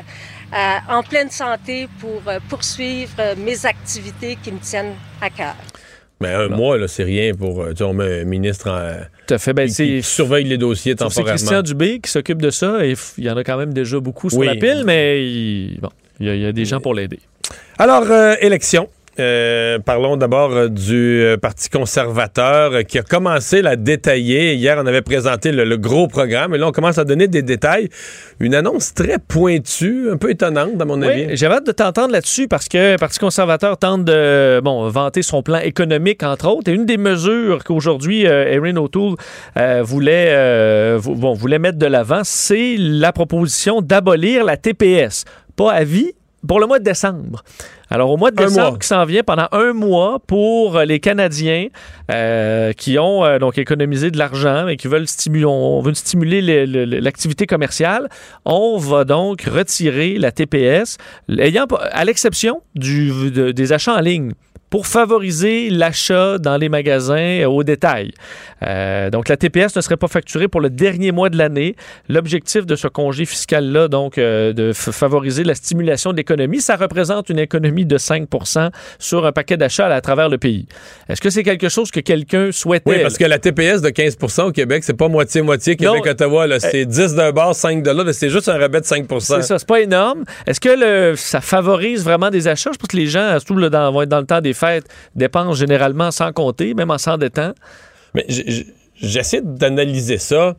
[0.53, 0.57] euh,
[0.89, 5.55] en pleine santé pour euh, poursuivre mes activités qui me tiennent à cœur.
[6.21, 7.67] Mais un mois, là, c'est rien pour.
[7.69, 9.03] Tu sais, on met un ministre en.
[9.27, 9.53] Tout à fait.
[9.53, 11.29] Ben, qui- c'est- qui surveille les dossiers C'est temporairement.
[11.35, 14.29] Christian Dubé qui s'occupe de ça et il y en a quand même déjà beaucoup
[14.29, 14.47] sur Oui.
[14.47, 15.89] la pile, mais il, bon,
[16.21, 17.19] il y, a- il y a des gens pour l'aider.
[17.77, 18.87] Alors, euh, élection.
[19.17, 24.55] Euh, parlons d'abord euh, du euh, Parti conservateur qui a commencé à détailler.
[24.55, 27.41] Hier, on avait présenté le, le gros programme et là, on commence à donner des
[27.41, 27.87] détails.
[28.41, 31.37] Une annonce très pointue, un peu étonnante, à mon avis.
[31.37, 35.41] J'avais hâte de t'entendre là-dessus parce que le Parti conservateur tente de bon, vanter son
[35.43, 36.69] plan économique, entre autres.
[36.69, 39.15] Et une des mesures qu'aujourd'hui euh, Erin O'Toole
[39.57, 45.23] euh, voulait, vou- bon, voulait mettre de l'avant, c'est la proposition d'abolir la TPS.
[45.55, 46.11] Pas à vie,
[46.47, 47.43] pour le mois de décembre.
[47.89, 51.67] Alors, au mois de décembre qui s'en vient pendant un mois pour euh, les Canadiens
[52.11, 56.41] euh, qui ont euh, donc économisé de l'argent et qui veulent stimuler, on veut stimuler
[56.41, 58.09] le- le- le- l'activité commerciale,
[58.43, 60.97] on va donc retirer la TPS,
[61.37, 64.31] ayant, à l'exception des achats en ligne
[64.69, 68.11] pour favoriser l'achat dans les magasins euh, au détail.
[68.63, 71.75] Euh, donc, la TPS ne serait pas facturée pour le dernier mois de l'année.
[72.09, 77.29] L'objectif de ce congé fiscal-là, donc, euh, de favoriser la stimulation de l'économie, ça représente
[77.29, 80.65] une économie de 5% sur un paquet d'achats à travers le pays.
[81.09, 82.89] Est-ce que c'est quelque chose que quelqu'un souhaitait?
[82.89, 86.47] Oui, parce que la TPS de 15% au Québec, c'est pas moitié-moitié Québec-Ottawa.
[86.47, 86.59] là.
[86.59, 88.11] C'est 10 d'un bar, 5 de l'autre.
[88.13, 90.23] C'est juste un rabais de 5% C'est ça, c'est pas énorme.
[90.47, 92.71] Est-ce que le, ça favorise vraiment des achats?
[92.73, 94.87] Je pense que les gens, surtout là, dans, vont être dans le temps des fêtes,
[95.15, 97.53] dépensent généralement sans compter, même en s'endettant.
[98.15, 98.25] Mais
[98.95, 100.55] j'essaie d'analyser ça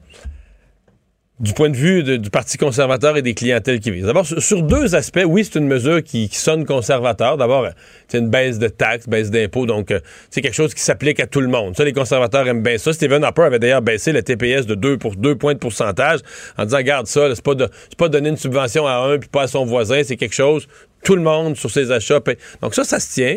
[1.39, 4.07] du point de vue du Parti conservateur et des clientèles qui visent.
[4.07, 7.37] D'abord, sur, deux aspects, oui, c'est une mesure qui, sonne conservateur.
[7.37, 7.69] D'abord,
[8.09, 11.27] c'est une baisse de taxes, baisse d'impôts, donc euh, c'est quelque chose qui s'applique à
[11.27, 11.77] tout le monde.
[11.77, 12.93] Ça, les conservateurs aiment bien ça.
[12.93, 16.21] Stephen Harper avait d'ailleurs baissé le TPS de 2 pour 2 points de pourcentage
[16.57, 17.69] en disant, regarde ça, c'est pas, de,
[17.99, 20.67] pas donner une subvention à un puis pas à son voisin, c'est quelque chose,
[21.05, 22.21] tout le monde sur ses achats.
[22.21, 22.37] paye.
[22.63, 23.37] Donc ça, ça se tient.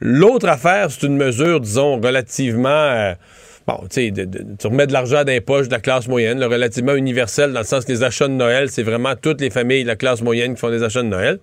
[0.00, 2.68] L'autre affaire, c'est une mesure, disons, relativement...
[2.68, 3.14] euh,
[3.66, 4.12] Bon, tu sais,
[4.58, 7.64] tu remets de l'argent dans les poches de la classe moyenne, relativement universel, dans le
[7.64, 10.52] sens que les achats de Noël, c'est vraiment toutes les familles de la classe moyenne
[10.52, 11.38] qui font des achats de Noël.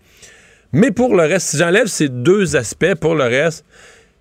[0.72, 3.66] Mais pour le reste, si j'enlève ces deux aspects, pour le reste,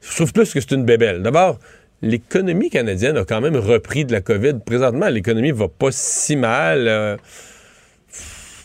[0.01, 1.20] je trouve plus que c'est une bébelle.
[1.20, 1.59] D'abord,
[2.01, 4.61] l'économie canadienne a quand même repris de la COVID.
[4.64, 6.89] Présentement, l'économie va pas si mal.
[6.89, 7.18] euh,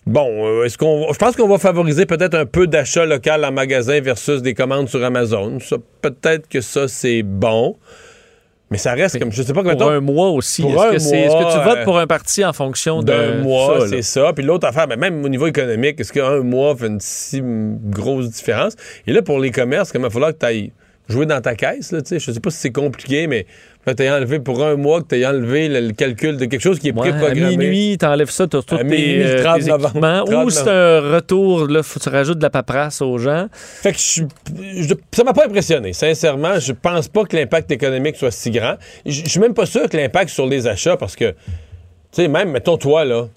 [0.06, 3.52] Bon, euh, est-ce qu'on, je pense qu'on va favoriser peut-être un peu d'achat local en
[3.52, 5.60] magasin versus des commandes sur Amazon.
[5.60, 7.76] Ça, peut-être que ça c'est bon,
[8.70, 10.62] mais ça reste comme je sais pas Pour mettons, un mois aussi.
[10.62, 14.04] Pour Est-ce que, tu votes euh, pour un parti en fonction de d'un mois, c'est
[14.04, 14.32] ça.
[14.34, 18.30] Puis l'autre affaire, ben, même au niveau économique, est-ce qu'un mois fait une si grosse
[18.30, 18.76] différence?
[19.08, 20.72] Et là, pour les commerces, il va falloir que tu ailles
[21.08, 21.92] jouer dans ta caisse.
[21.92, 22.20] Là, tu sais.
[22.20, 23.46] je sais pas si c'est compliqué, mais
[23.94, 26.80] tu as enlevé pour un mois que tu enlevé le, le calcul de quelque chose
[26.80, 27.58] qui est Ouais, à préprogrammé.
[27.58, 29.90] minuit, t'enlèves ça, t'as tous À tes, minuit, euh, 30 tes novembre.
[29.90, 30.24] équipements.
[30.26, 33.48] 30 Ou c'est un retour, là, faut que tu rajoutes de la paperasse aux gens.
[33.54, 34.24] Fait que je,
[34.82, 35.94] je- ça m'a pas impressionné.
[35.94, 38.76] Sincèrement, je pense pas que l'impact économique soit si grand.
[39.06, 41.36] Je je suis même pas sûr que l'impact sur les achats, parce que, tu
[42.12, 43.28] sais, même, mettons toi, là.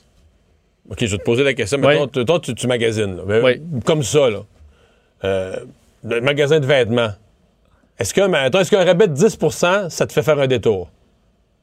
[0.91, 1.77] OK, je vais te poser la question.
[1.79, 3.41] Mettons, toi, tu, tu magasines, là.
[3.43, 4.41] Ben, Comme ça, là.
[5.25, 5.57] Euh,
[6.05, 7.11] le magasin de vêtements.
[7.99, 10.91] Est-ce qu'un est-ce qu'un rabais de 10% ça te fait faire un détour?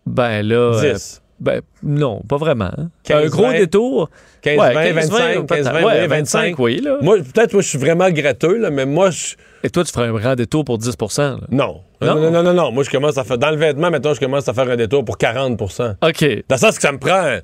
[0.05, 0.55] Ben là.
[0.55, 1.21] euh, 10.
[1.39, 2.71] ben non, pas vraiment.
[2.77, 2.89] hein.
[3.03, 4.09] 15, un gros 20, détour.
[4.41, 6.59] 15, Ouais, 20, 25, 15, 20, ouais, oui, 25.
[6.59, 6.97] oui, là.
[7.01, 9.35] Moi, peut-être, moi, je suis vraiment gratteux, là, mais moi, je.
[9.63, 11.37] Et toi, tu ferais un grand détour pour 10 là.
[11.49, 11.81] Non.
[12.01, 12.15] Non?
[12.15, 12.71] Non, non, non, non, non.
[12.71, 13.37] Moi, je commence à faire.
[13.39, 16.43] Dans le vêtement, maintenant, je commence à faire un détour pour 40% OK.
[16.47, 17.37] Dans le sens que ça me prend.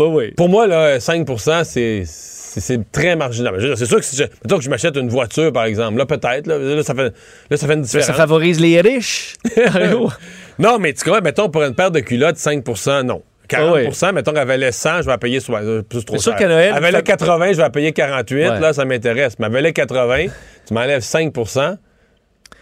[0.00, 0.30] Oui, oui.
[0.36, 1.26] Pour moi, là, 5
[1.64, 3.54] c'est c'est très marginal.
[3.76, 6.48] C'est sûr que si je, mettons que je m'achète une voiture, par exemple, là, peut-être,
[6.48, 7.12] là, là, ça fait,
[7.48, 8.06] là, ça fait une différence.
[8.06, 9.34] Ça favorise les riches.
[10.58, 13.22] non, mais tu comprends, mettons, pour une paire de culottes, 5% non.
[13.48, 16.32] 40% mettons qu'elle valait 100, je vais la payer soit, euh, plus trop C'est sûr
[16.32, 16.38] cher.
[16.40, 18.60] qu'à Noël, Elle valait ça- 80, je vais la payer 48, Ouais.
[18.60, 19.34] là, ça m'intéresse.
[19.40, 20.26] Mais elle valait 80,
[20.66, 21.76] tu m'enlèves 5%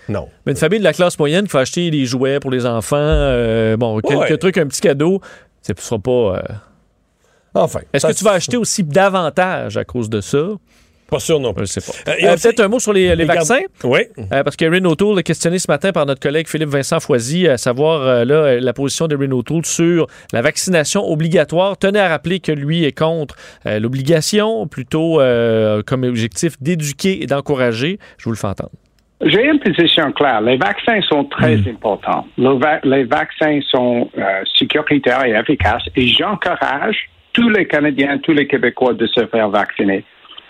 [0.08, 0.28] non.
[0.46, 2.96] Mais une famille de la classe moyenne qui va acheter des jouets pour les enfants,
[2.98, 4.36] euh, bon, quelques Ouais.
[4.38, 5.20] trucs, un petit cadeau,
[5.60, 6.10] ce ne sera pas.
[6.10, 6.40] euh,
[7.62, 7.80] Enfin.
[7.92, 10.38] Est-ce que tu vas acheter aussi davantage à cause de ça?
[11.10, 11.66] Pas sûr non plus.
[11.66, 12.10] Je sais pas.
[12.10, 13.62] Euh, il y a Euh, Peut-être un mot sur les, les les gardes- vaccins?
[13.82, 14.00] Oui.
[14.30, 17.56] Euh, parce qu'Erin O'Toole est questionné ce matin par notre collègue Philippe Vincent Foisy, à
[17.56, 21.78] savoir euh, là, la position d'Erin O'Toole sur la vaccination obligatoire.
[21.78, 27.26] Tenez à rappeler que lui est contre euh, l'obligation, plutôt euh, comme objectif d'éduquer et
[27.26, 27.98] d'encourager.
[28.18, 28.72] Je vous le fais entendre.
[29.24, 30.42] J'ai une position claire.
[30.42, 32.26] Les vaccins sont très importants.
[32.36, 34.22] Le va- les vaccins sont euh,
[34.58, 37.08] sécuritaires et efficaces et j'encourage
[37.38, 40.04] tous les Canadiens, tous les Québécois de se faire vacciner.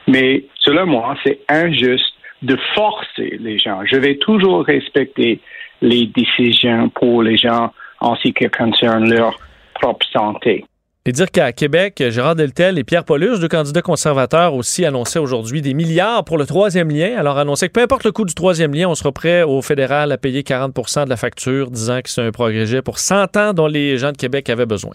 [0.07, 3.81] Mais selon moi, c'est injuste de forcer les gens.
[3.85, 5.39] Je vais toujours respecter
[5.83, 9.39] les décisions pour les gens en ce qui concerne leur
[9.75, 10.65] propre santé.
[11.05, 15.61] Et dire qu'à Québec, Gérard Deltel et Pierre Paulus, deux candidats conservateurs, aussi annonçaient aujourd'hui
[15.61, 17.17] des milliards pour le troisième lien.
[17.19, 20.11] Alors annonçaient que peu importe le coût du troisième lien, on sera prêt au fédéral
[20.13, 20.75] à payer 40
[21.05, 24.17] de la facture, disant que c'est un progrès pour 100 ans dont les gens de
[24.17, 24.93] Québec avaient besoin.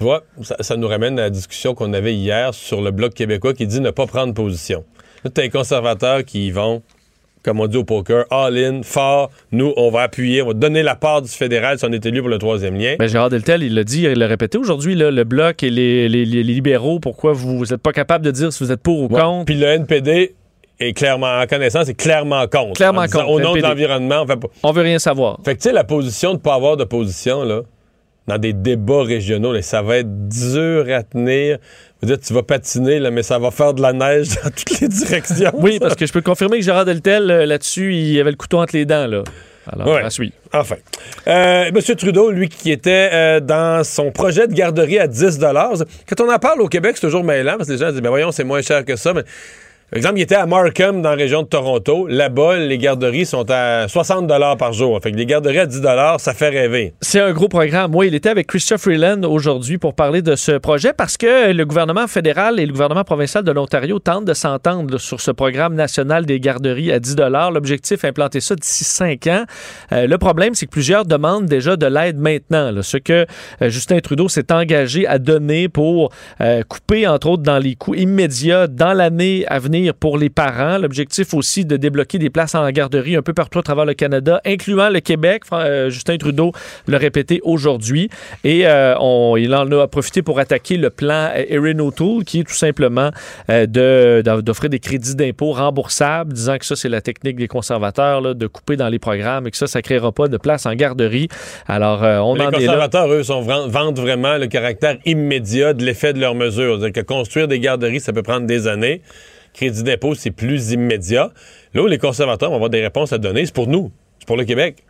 [0.00, 3.12] Tu vois, ça, ça nous ramène à la discussion qu'on avait hier sur le Bloc
[3.12, 4.82] québécois qui dit ne pas prendre position.
[5.24, 6.80] Là, tu as les conservateurs qui vont,
[7.42, 9.30] comme on dit au poker, all-in, fort.
[9.52, 12.20] Nous, on va appuyer, on va donner la part du fédéral si on est élu
[12.20, 12.96] pour le troisième lien.
[12.98, 16.24] Ben, Gérard Deltel, il l'a dit, il l'a répété aujourd'hui, le Bloc et les, les-
[16.24, 19.20] les libéraux, pourquoi vous n'êtes pas capable de dire si vous êtes pour ou Ouais.
[19.20, 19.44] contre?
[19.44, 20.34] Puis le NPD
[20.78, 22.72] est clairement, en connaissance, est clairement contre.
[22.72, 24.48] Clairement disant, contre, Au nom de l'environnement, on fait pas.
[24.62, 25.40] On veut rien savoir.
[25.44, 27.60] Fait que, tu sais, la position de ne pas avoir de position, là,
[28.30, 31.58] dans des débats régionaux, là, ça va être dur à tenir.
[32.00, 34.86] Dire, tu vas patiner, là, mais ça va faire de la neige dans toutes les
[34.86, 35.50] directions.
[35.54, 38.58] Oui, parce que je peux confirmer que Gérard Deltel, euh, là-dessus, il avait le couteau
[38.58, 39.08] entre les dents.
[39.08, 39.24] Là.
[39.66, 40.02] Alors, Ouais.
[40.02, 40.32] à suivre.
[40.52, 40.76] Enfin.
[41.26, 46.20] Euh, Monsieur Trudeau, lui, qui était euh, dans son projet de garderie à 10 Quand
[46.20, 48.30] on en parle au Québec, c'est toujours mêlant, parce que les gens disent, ben voyons,
[48.30, 49.12] c'est moins cher que ça.
[49.12, 49.22] Mais,
[49.90, 52.06] par exemple, il était à Markham, dans la région de Toronto.
[52.06, 55.00] Là-bas, les garderies sont à 60 par jour.
[55.02, 55.82] Fait que les garderies à 10
[56.18, 56.94] ça fait rêver.
[57.00, 57.90] C'est un gros programme.
[57.90, 61.64] Moi, il était avec Christophe Freeland aujourd'hui pour parler de ce projet parce que le
[61.64, 66.24] gouvernement fédéral et le gouvernement provincial de l'Ontario tentent de s'entendre sur ce programme national
[66.24, 67.16] des garderies à 10
[67.52, 69.44] L'objectif, implanter ça d'ici 5 ans.
[69.90, 72.80] Euh, le problème, c'est que plusieurs demandent déjà de l'aide maintenant.
[72.82, 73.26] ce que
[73.60, 77.96] euh, Justin Trudeau s'est engagé à donner pour euh, couper, entre autres, dans les coûts
[77.96, 80.78] immédiats dans l'année à venir pour les parents.
[80.78, 84.40] L'objectif aussi de débloquer des places en garderie un peu partout à travers le Canada,
[84.44, 85.42] incluant le Québec.
[85.52, 86.52] Euh, Justin Trudeau
[86.88, 88.08] l'a répété aujourd'hui.
[88.44, 92.44] Et euh, on- il en a profité pour attaquer le plan Erin O'Toole, qui est
[92.44, 93.10] tout simplement
[93.50, 98.20] euh, de- d'offrir des crédits d'impôt remboursables, disant que ça, c'est la technique des conservateurs,
[98.20, 100.66] là, de couper dans les programmes et que ça, ça ne créera pas de place
[100.66, 101.28] en garderie.
[101.66, 102.58] Alors, euh, on les en est là.
[102.58, 106.78] conservateurs, eux, sont, vendent vraiment le caractère immédiat de l'effet de leurs mesures.
[106.80, 109.02] C'est-à-dire que construire des garderies, ça peut prendre des années.
[109.52, 111.32] Crédit d'impôt, c'est plus immédiat.
[111.74, 113.90] Là les conservateurs vont avoir des réponses à donner, c'est pour nous.
[114.18, 114.84] C'est pour le Québec.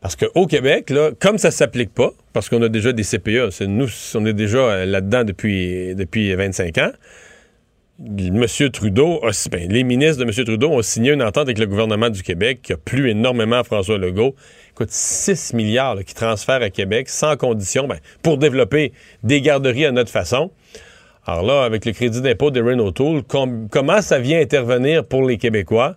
[0.00, 3.50] Parce qu'au Québec, là, comme ça ne s'applique pas, parce qu'on a déjà des CPA,
[3.50, 6.92] c'est nous, on est déjà euh, là-dedans depuis, depuis 25 ans,
[8.00, 8.46] M.
[8.72, 9.20] Trudeau,
[9.50, 10.44] ben, les ministres de M.
[10.44, 13.64] Trudeau ont signé une entente avec le gouvernement du Québec qui a plu énormément à
[13.64, 14.36] François Legault.
[14.70, 18.92] Écoute, 6 milliards qui transfèrent à Québec sans condition ben, pour développer
[19.24, 20.52] des garderies à notre façon.
[21.28, 25.28] Alors là, avec le crédit d'impôt de Renault Tool, com- comment ça vient intervenir pour
[25.28, 25.94] les Québécois?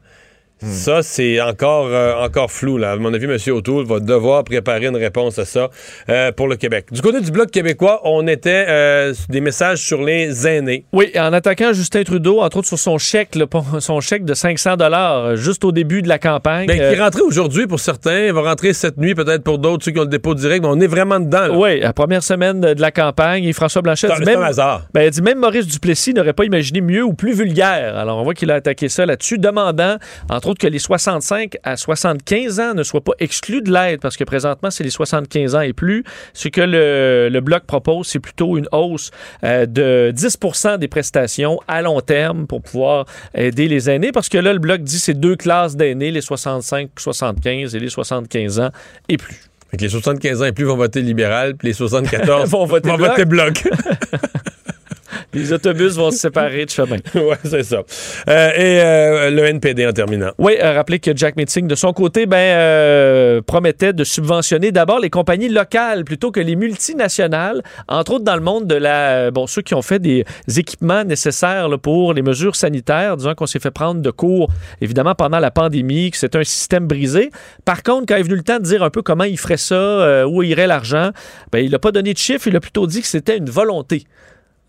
[0.64, 2.78] Ça, c'est encore, euh, encore flou.
[2.78, 2.92] Là.
[2.92, 3.38] À mon avis, M.
[3.56, 5.70] O'Toole va devoir préparer une réponse à ça
[6.10, 6.88] euh, pour le Québec.
[6.92, 10.86] Du côté du Bloc québécois, on était euh, des messages sur les aînés.
[10.94, 13.46] Oui, en attaquant Justin Trudeau, entre autres sur son chèque, là,
[13.80, 16.68] son chèque de 500 dollars juste au début de la campagne.
[16.68, 19.84] Ben, qui est rentré aujourd'hui pour certains, il va rentrer cette nuit peut-être pour d'autres,
[19.84, 21.48] ceux qui ont le dépôt direct, mais on est vraiment dedans.
[21.48, 21.58] là.
[21.58, 24.84] Oui, la première semaine de, la campagne, et François Blanchet dit même, hasard.
[24.94, 27.98] ben, il dit même Maurice Duplessis n'aurait pas imaginé mieux ou plus vulgaire.
[27.98, 29.98] Alors on voit qu'il a attaqué ça là-dessus, demandant
[30.30, 34.18] entre autres que les 65 à 75 ans ne soient pas exclus de l'aide, parce
[34.18, 36.04] que présentement c'est les 75 ans et plus.
[36.34, 39.12] Ce que le, le bloc propose, c'est plutôt une hausse
[39.44, 44.38] euh, de 10% des prestations à long terme pour pouvoir aider les aînés, parce que
[44.38, 48.70] là le bloc dit c'est deux classes d'aînés, les 65-75 et les 75 ans
[49.10, 49.42] et plus.
[49.72, 52.92] Fait que les 75 ans et plus vont voter libéral, puis les 74 Vont voter
[52.98, 53.22] bloc.
[53.26, 53.64] bloc.
[55.34, 56.98] Les autobus vont se séparer de chemin.
[57.16, 57.84] oui, c'est ça.
[58.28, 60.32] Euh, et euh, le NPD en terminant.
[60.38, 65.00] Oui, euh, rappelez que Jack Metzing, de son côté, ben, euh, promettait de subventionner d'abord
[65.00, 69.32] les compagnies locales plutôt que les multinationales, entre autres dans le monde de la.
[69.32, 70.26] Bon, ceux qui ont fait des
[70.58, 74.50] équipements nécessaires là, pour les mesures sanitaires, disons qu'on s'est fait prendre de cours,
[74.82, 77.32] évidemment, pendant la pandémie, que c'est un système brisé.
[77.66, 79.76] Par contre, quand est venu le temps de dire un peu comment il ferait ça,
[79.76, 81.12] euh, où irait l'argent,
[81.52, 84.04] ben, il n'a pas donné de chiffres, il a plutôt dit que c'était une volonté.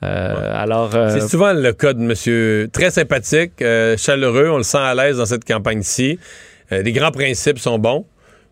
[0.02, 4.62] Euh, Alors, euh, C'est souvent le cas de monsieur très sympathique, euh, chaleureux, on le
[4.62, 6.18] sent à l'aise dans cette campagne-ci.
[6.70, 8.06] Les grands principes sont bons.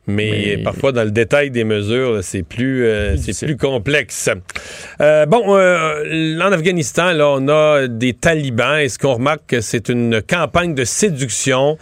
[0.06, 4.28] Mais, Mais- parfois, dans le détail des mesures, c'est plus, euh, c'est plus complexe.
[5.00, 9.60] Euh, bon, euh, en Afghanistan, là, on a des talibans et ce qu'on remarque, que
[9.60, 11.76] c'est une campagne de séduction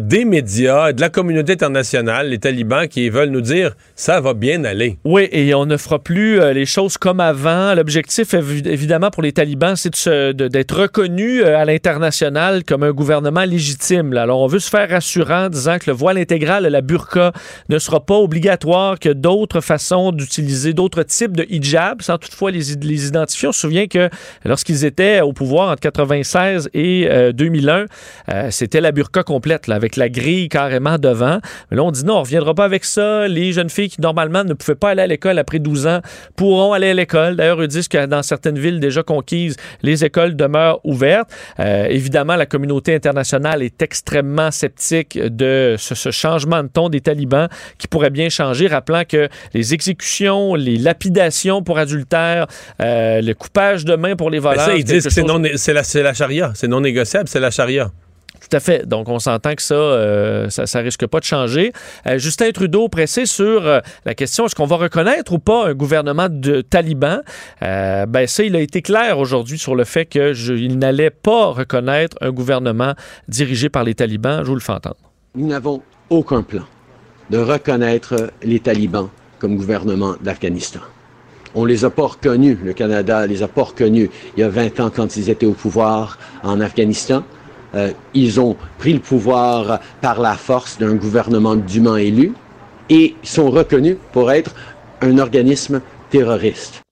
[0.00, 4.64] des médias, de la communauté internationale, les talibans qui veulent nous dire ça va bien
[4.64, 4.98] aller.
[5.04, 7.74] Oui, et on ne fera plus les choses comme avant.
[7.74, 12.64] L'objectif, évi- évidemment, pour les talibans, c'est de se- de- d'être reconnu euh, à l'international
[12.64, 14.12] comme un gouvernement légitime.
[14.12, 14.22] là.
[14.22, 17.32] Alors, on veut se faire rassurant en disant que le voile intégral, la burqa,
[17.68, 22.74] ne sera pas obligatoire, que d'autres façons d'utiliser d'autres types de hijab, sans toutefois les,
[22.82, 23.48] les identifier.
[23.48, 24.08] On se souvient que
[24.44, 27.86] lorsqu'ils étaient au pouvoir entre 96 et euh, 2001,
[28.28, 31.40] euh, c'était la burqa complète, là, avec la grille carrément devant.
[31.70, 33.28] Mais là, on dit non, on reviendra pas avec ça.
[33.28, 36.00] Les jeunes filles qui, normalement, ne pouvaient pas aller à l'école après 12 ans
[36.36, 37.36] pourront aller à l'école.
[37.36, 41.30] D'ailleurs, ils disent que dans certaines villes déjà conquises, les écoles demeurent ouvertes.
[41.58, 47.39] Euh, évidemment, la communauté internationale est extrêmement sceptique de ce changement de ton des talibans
[47.78, 52.46] qui pourrait bien changer, rappelant que les exécutions, les lapidations pour adultère,
[52.80, 54.64] euh, le coupage de mains pour les voleurs...
[54.64, 56.52] ça, ils disent que c'est chose- non- c'est la, c'est la charia.
[56.54, 57.90] C'est non négociable, c'est la charia.
[58.40, 58.86] Tout à fait.
[58.88, 61.72] Donc, on s'entend que ça, euh, ça, ça risque pas de changer.
[62.06, 65.74] Euh, Justin Trudeau pressé sur euh, la question est-ce qu'on va reconnaître ou pas un
[65.74, 67.20] gouvernement de talibans?
[67.62, 72.16] Euh, Ben ça, il a été clair aujourd'hui sur le fait qu'il n'allait pas reconnaître
[72.22, 72.94] un gouvernement
[73.28, 74.40] dirigé par les talibans.
[74.42, 74.96] Je vous le fais entendre.
[75.34, 76.62] Nous n'avons aucun plan
[77.30, 79.08] de reconnaître les talibans
[79.38, 80.80] comme gouvernement d'Afghanistan.
[81.54, 84.80] On les a pas reconnus, le Canada les a pas reconnus il y a 20
[84.80, 87.24] ans quand ils étaient au pouvoir en Afghanistan.
[87.74, 92.32] Euh, ils ont pris le pouvoir par la force d'un gouvernement dûment élu
[92.88, 94.54] et sont reconnus pour être
[95.00, 96.82] un organisme terroriste.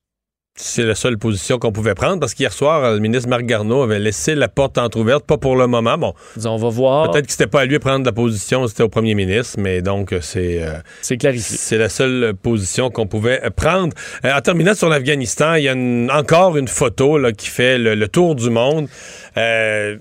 [0.61, 4.01] C'est la seule position qu'on pouvait prendre parce qu'hier soir, le ministre Marc Garneau avait
[4.01, 5.97] laissé la porte entrouverte, pas pour le moment.
[5.97, 7.11] Bon, on va voir.
[7.13, 9.83] Peut-être que c'était pas à lui de prendre la position, c'était au premier ministre, mais
[9.83, 10.61] donc euh, c'est
[11.01, 11.57] c'est clarifié.
[11.57, 13.93] C'est la seule position qu'on pouvait euh, prendre.
[14.25, 17.79] Euh, en terminant sur l'Afghanistan, il y a une- encore une photo là, qui fait
[17.79, 18.89] le, le tour du monde.
[19.37, 19.97] Euh,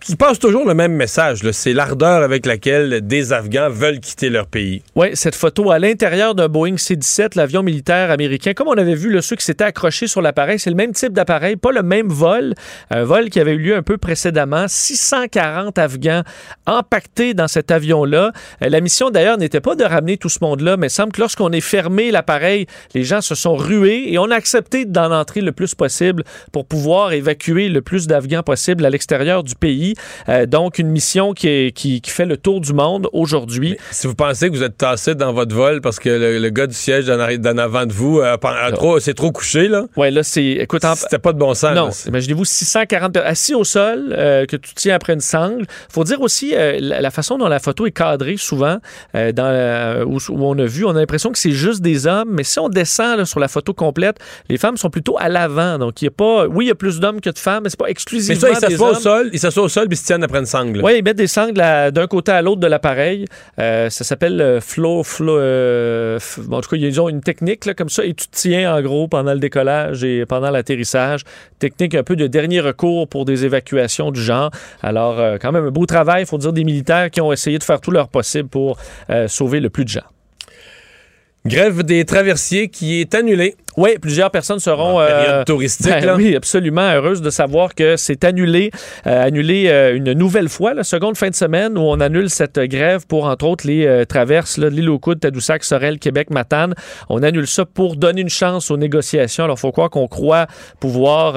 [0.00, 1.40] qui passe toujours le même message.
[1.52, 4.82] C'est l'ardeur avec laquelle des Afghans veulent quitter leur pays.
[4.94, 8.54] Oui, cette photo à l'intérieur d'un Boeing C-17, l'avion militaire américain.
[8.54, 11.12] Comme on avait vu, le ceux qui s'étaient accrochés sur l'appareil, c'est le même type
[11.12, 12.54] d'appareil, pas le même vol.
[12.90, 14.66] Un vol qui avait eu lieu un peu précédemment.
[14.68, 16.22] 640 Afghans
[16.66, 18.32] empaquetés dans cet avion-là.
[18.62, 21.20] Euh, La mission, d'ailleurs, n'était pas de ramener tout ce monde-là, mais il semble que
[21.20, 25.40] lorsqu'on est fermé l'appareil, les gens se sont rués et on a accepté d'en entrer
[25.40, 29.87] le plus possible pour pouvoir évacuer le plus d'Afghans possible à l'extérieur du pays.
[30.28, 33.76] Euh, donc, une mission qui, est- qui- qui fait le tour du monde aujourd'hui.
[33.90, 36.66] Si vous pensez que vous êtes tassé dans votre vol parce que le, le gars
[36.66, 39.84] du siège d'en avant de vous euh, a trop- s'est trop couché, là.
[39.96, 40.44] Ouais, là, c'est.
[40.44, 41.74] Écoute, en- C'était pas de bon sens.
[41.74, 45.66] Non, imaginez-vous 640 personnes assis au sol, euh, que tu tiens après une sangle.
[45.90, 48.78] faut dire aussi euh, la, la façon dont la photo est cadrée souvent,
[49.14, 52.44] dans, où, où on a vu, on a l'impression que c'est juste des hommes, mais
[52.44, 54.16] si on descend là, sur la photo complète,
[54.48, 55.78] les femmes sont plutôt à l'avant.
[55.78, 56.46] Donc, il y a pas.
[56.46, 58.40] Oui, il y a plus d'hommes que de femmes, mais c'est pas Mais exclusivement.
[58.40, 59.00] ça, il des s'assoit au hommes.
[59.00, 60.80] sol, il s'assoit au sol puis il se tiennent après une sangle.
[60.82, 63.26] Oui, ils mettent des sangles d'un côté à l'autre de l'appareil.
[63.58, 65.38] Euh, ça s'appelle euh, flow, flow.
[65.38, 68.36] euh, bon, en tout cas, ils ont une technique là, comme ça et tu te
[68.36, 71.22] tiens en gros pendant le décollage et pendant l'atterrissage.
[71.58, 74.50] Technique un peu de dernier recours pour des évacuations du genre.
[74.82, 77.58] Alors, euh, quand même, un beau travail, il faut dire, des militaires qui ont essayé
[77.58, 78.78] de faire tout leur possible pour
[79.26, 80.00] sauver le plus de gens.
[81.46, 83.54] Grève des traversiers qui est annulée.
[83.76, 85.00] Oui, plusieurs personnes seront...
[85.00, 86.16] En période euh, touristique, ben là.
[86.16, 86.90] Oui, absolument.
[86.92, 88.70] Heureuse de savoir que c'est annulé,
[89.06, 92.58] euh, annulé euh, une nouvelle fois, la seconde fin de semaine, où on annule cette
[92.58, 96.74] grève pour, entre autres, les traverses, là, de l'île aux Coudes, Tadoussac, Sorel, Québec, Matane.
[97.08, 99.44] On annule ça pour donner une chance aux négociations.
[99.44, 100.46] Alors, il faut croire qu'on croit
[100.80, 101.34] pouvoir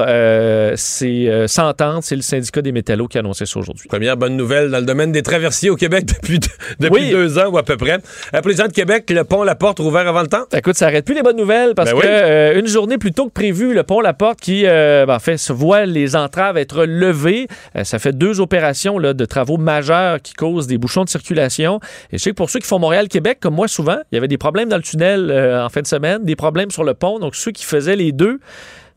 [0.77, 1.99] s'entendre.
[2.01, 3.87] C'est le syndicat des métallos qui a annoncé ça aujourd'hui.
[3.87, 6.39] Première bonne nouvelle dans le domaine des traversiers au Québec depuis,
[6.79, 7.11] depuis Oui.
[7.11, 7.97] deux ans ou à peu près.
[8.45, 10.43] Les gens de Québec, le pont La Porte rouvert avant le temps.
[10.53, 12.11] Écoute, ça arrête plus les bonnes nouvelles parce Ben que oui.
[12.31, 15.19] Euh, une journée plus tôt que prévu, le pont La Porte qui euh, ben, en
[15.19, 17.47] fait se voit les entraves être levées.
[17.75, 21.79] Euh, ça fait deux opérations de travaux majeurs qui causent des bouchons de circulation.
[22.11, 24.27] Et je sais que pour ceux qui font Montréal-Québec, comme moi souvent, il y avait
[24.27, 27.19] des problèmes dans le tunnel en fin de semaine, des problèmes sur le pont.
[27.19, 28.39] Donc ceux qui faisaient les deux,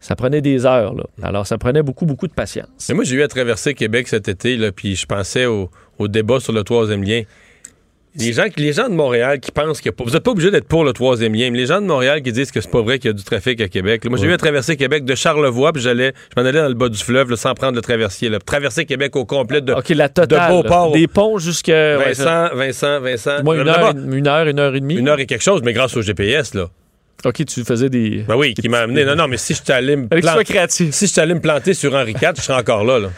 [0.00, 0.94] ça prenait des heures.
[1.22, 2.68] Alors, ça prenait beaucoup, beaucoup de patience.
[2.88, 6.08] Mais moi, j'ai eu à traverser Québec cet été, là, puis je pensais au, au
[6.08, 7.22] débat sur le troisième lien.
[8.16, 10.84] Les gens, les gens de Montréal qui pensent que vous n'êtes pas obligé d'être pour
[10.84, 13.08] le troisième lien, mais les gens de Montréal qui disent que c'est pas vrai qu'il
[13.08, 14.04] y a du trafic à Québec.
[14.04, 14.30] Là, moi, j'ai Ouais.
[14.30, 16.98] eu à traverser Québec de Charlevoix, puis j'allais, je m'en allais dans le bas du
[17.02, 18.28] fleuve là, sans prendre le traversier.
[18.28, 18.38] Là.
[18.38, 20.48] Traverser Québec au complet de, OK, la totale.
[20.48, 20.92] de Beauport.
[20.92, 21.98] Des ponts jusqu'à...
[21.98, 23.42] ouais, Vincent, Vincent, Vincent.
[23.42, 24.94] Moi, une heure, une heure, une heure et demie.
[24.94, 26.68] une heure et quelque chose, mais grâce au GPS, là.
[27.24, 28.24] OK, tu faisais des...
[28.28, 29.04] Ben oui, qui m'a amené.
[29.04, 30.94] Non, non, mais si je t'allais me planter, créatif.
[30.94, 33.08] si je t'allais me planter sur Henri IV, je serais encore là, là.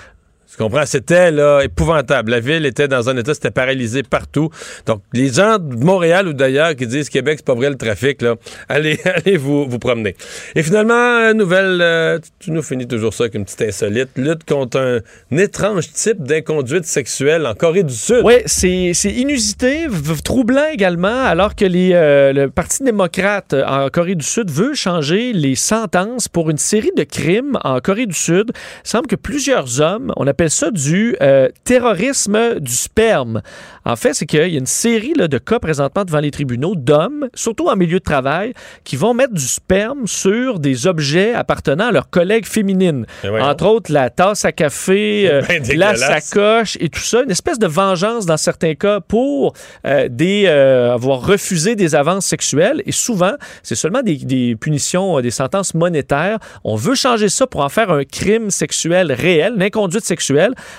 [0.51, 0.87] Tu comprends?
[0.87, 2.31] C'était là, épouvantable.
[2.31, 4.51] La ville était dans un état, c'était paralysé partout.
[4.87, 8.23] Donc, les gens de Montréal ou d'ailleurs qui disent Québec, c'est pas vrai le trafic,
[8.23, 8.37] là,
[8.69, 10.15] allez, allez vous, vous promener.
[10.55, 14.11] Et finalement, nouvelle, euh, tu nous finis toujours ça avec une petite insolite.
[14.17, 18.23] Lutte contre un, étrange type d'inconduite sexuelle en Corée du Sud.
[18.25, 19.87] Oui, c'est inusité,
[20.25, 24.75] troublant également, alors que les, euh, le Parti démocrate euh, en Corée du Sud veut
[24.75, 28.53] changer les sentences pour une série de crimes en Corée du Sud.
[28.85, 33.41] Il semble que plusieurs hommes, on appelle ça du euh, terrorisme du sperme.
[33.87, 36.75] En fait, c'est qu'il y a une série là, de cas présentement devant les tribunaux
[36.75, 38.53] d'hommes, surtout en milieu de travail,
[38.85, 43.07] qui vont mettre du sperme sur des objets appartenant à leurs collègues féminines.
[43.23, 43.47] Voyons.
[43.47, 47.23] Entre autres, la tasse à café, euh, Ben la sacoche et tout ça.
[47.23, 49.55] Une espèce de vengeance dans certains cas pour
[49.87, 52.83] euh, des, euh, avoir refusé des avances sexuelles.
[52.85, 53.33] Et souvent,
[53.63, 56.41] c'est seulement des, des punitions, des sentences monétaires.
[56.65, 60.26] On veut changer ça pour en faire un crime sexuel réel, une inconduite sexuelle,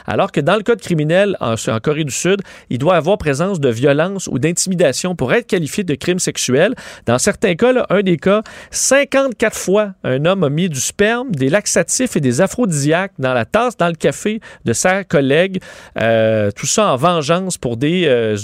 [0.05, 3.59] alors que dans le code criminel en, en Corée du Sud, il doit avoir présence
[3.59, 6.75] de violence ou d'intimidation pour être qualifié de crime sexuel.
[7.05, 8.41] Dans certains cas, là, un des cas,
[8.71, 13.45] 54 fois, un homme a mis du sperme, des laxatifs et des aphrodisiaques dans la
[13.45, 15.61] tasse, dans le café de sa collègue.
[15.99, 18.35] Euh, tout ça en vengeance pour des, euh,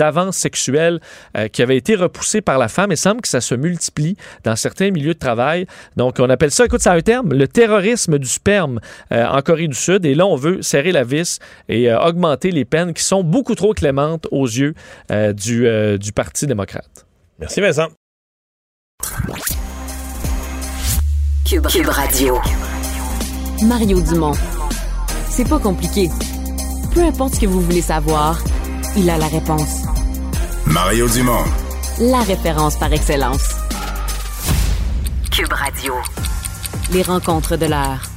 [0.00, 1.00] avances sexuelles
[1.36, 2.90] euh, qui avaient été repoussées par la femme.
[2.90, 5.66] Il semble que ça se multiplie dans certains milieux de travail.
[5.96, 8.80] Donc, on appelle ça, écoute, ça a un terme, le terrorisme du sperme
[9.10, 10.04] en Corée du Sud.
[10.04, 11.38] Et là, on veut serrer la vis
[11.68, 14.74] et euh, augmenter les peines qui sont beaucoup trop clémentes aux yeux
[15.10, 17.06] euh, du, euh, du Parti démocrate.
[17.38, 17.88] Merci, Vincent.
[21.44, 22.38] Cube, Cube Radio.
[23.64, 24.34] Mario Dumont.
[25.28, 26.08] C'est pas compliqué.
[26.94, 28.42] Peu importe ce que vous voulez savoir,
[28.96, 29.84] il a la réponse.
[30.66, 31.44] Mario Dumont.
[32.00, 33.54] La référence par excellence.
[35.30, 35.94] Cube Radio.
[36.92, 38.09] Les rencontres de l'heure.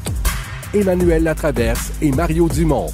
[0.75, 2.87] Emmanuel Latraverse et Mario Dumont.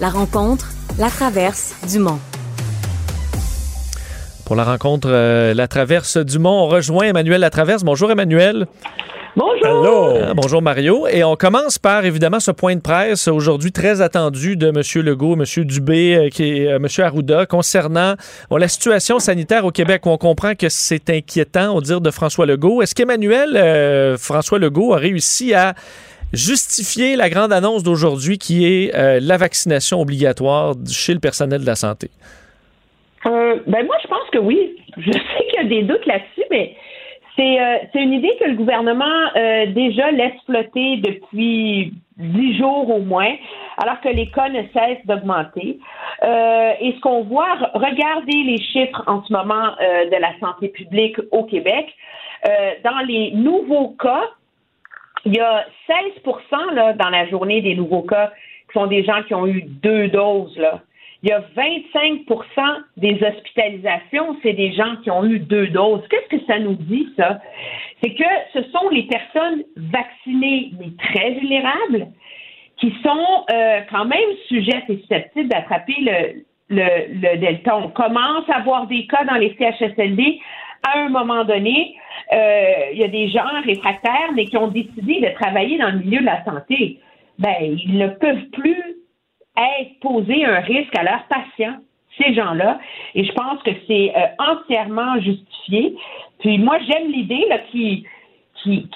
[0.00, 2.18] La rencontre, la traverse, Dumont.
[4.44, 7.84] Pour la rencontre euh, La Traverse du Mont, on rejoint Emmanuel Latraverse.
[7.84, 8.66] Bonjour Emmanuel.
[9.36, 10.18] Bonjour.
[10.22, 11.06] Ah, bonjour Mario.
[11.08, 15.04] Et on commence par évidemment ce point de presse aujourd'hui très attendu de M.
[15.04, 15.64] Legault, M.
[15.64, 16.86] Dubé, euh, qui est euh, M.
[17.04, 18.14] Arruda, concernant
[18.50, 22.10] bon, la situation sanitaire au Québec où on comprend que c'est inquiétant au dire de
[22.10, 22.80] François Legault.
[22.80, 25.74] Est-ce qu'Emmanuel euh, François Legault a réussi à
[26.32, 31.66] justifier la grande annonce d'aujourd'hui qui est euh, la vaccination obligatoire chez le personnel de
[31.66, 32.10] la santé?
[33.26, 34.76] Euh, ben moi, je pense que oui.
[34.96, 36.74] Je sais qu'il y a des doutes là-dessus, mais
[37.36, 39.04] c'est euh, une idée que le gouvernement
[39.36, 43.34] euh, déjà laisse flotter depuis dix jours au moins,
[43.76, 45.78] alors que les cas ne cessent d'augmenter.
[46.22, 50.68] Euh, et ce qu'on voit, re- regardez les chiffres en ce moment de la santé
[50.68, 51.86] publique au Québec.
[52.84, 54.22] Dans les nouveaux cas,
[55.26, 58.32] il y a 16% là, dans la journée des nouveaux cas
[58.68, 60.56] qui sont des gens qui ont eu deux doses.
[60.56, 60.80] Là.
[61.22, 62.28] Il y a 25%
[62.96, 66.02] des hospitalisations, c'est des gens qui ont eu deux doses.
[66.08, 67.40] Qu'est-ce que ça nous dit, ça?
[68.02, 72.06] C'est que ce sont les personnes vaccinées, mais très vulnérables,
[72.76, 77.76] qui sont euh, quand même sujettes et susceptibles d'attraper le, le, le delta.
[77.76, 80.40] On commence à voir des cas dans les CHSLD.
[80.86, 81.96] À un moment donné,
[82.32, 85.98] euh, il y a des gens réfractaires, mais qui ont décidé de travailler dans le
[85.98, 87.00] milieu de la santé.
[87.38, 88.96] Ben, ils ne peuvent plus
[89.56, 91.78] être poser un risque à leurs patients,
[92.18, 92.78] ces gens-là.
[93.14, 95.96] Et je pense que c'est euh, entièrement justifié.
[96.40, 98.06] Puis moi, j'aime l'idée là, qui,
[98.62, 98.88] qui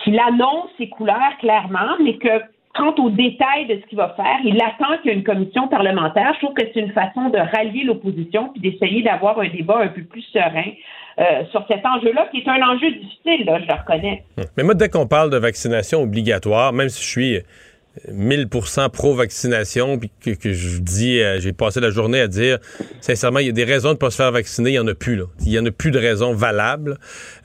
[0.78, 2.42] ses couleurs clairement, mais que
[2.74, 5.68] quant aux détails de ce qu'il va faire, il attend qu'il y ait une commission
[5.68, 6.32] parlementaire.
[6.34, 9.88] Je trouve que c'est une façon de rallier l'opposition puis d'essayer d'avoir un débat un
[9.88, 10.70] peu plus serein
[11.18, 14.24] euh, sur cet enjeu-là, qui est un enjeu difficile, là, je le reconnais.
[14.56, 17.40] Mais moi, dès qu'on parle de vaccination obligatoire, même si je suis
[18.08, 22.58] 1000% pro-vaccination, puis que, que je dis, euh, j'ai passé la journée à dire,
[23.00, 24.86] sincèrement, il y a des raisons de ne pas se faire vacciner, il n'y en
[24.86, 25.20] a plus.
[25.40, 26.98] Il n'y en a plus de raisons valables.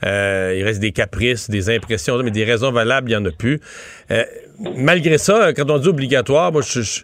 [0.04, 3.32] Euh, il reste des caprices, des impressions, mais des raisons valables, il n'y en a
[3.32, 3.60] plus.
[4.12, 4.24] Euh,
[4.76, 7.00] malgré ça, quand on dit obligatoire, moi, je, je,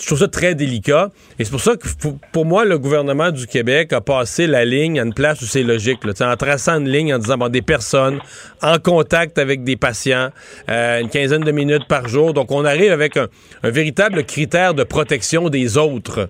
[0.00, 1.10] je trouve ça très délicat.
[1.38, 1.86] Et c'est pour ça que
[2.32, 5.62] pour moi, le gouvernement du Québec a passé la ligne à une place où c'est
[5.62, 6.04] logique.
[6.04, 8.18] Là, en traçant une ligne en disant bon, des personnes
[8.62, 10.30] en contact avec des patients,
[10.70, 12.32] euh, une quinzaine de minutes par jour.
[12.32, 13.28] Donc, on arrive avec un,
[13.62, 16.28] véritable critère de protection des autres.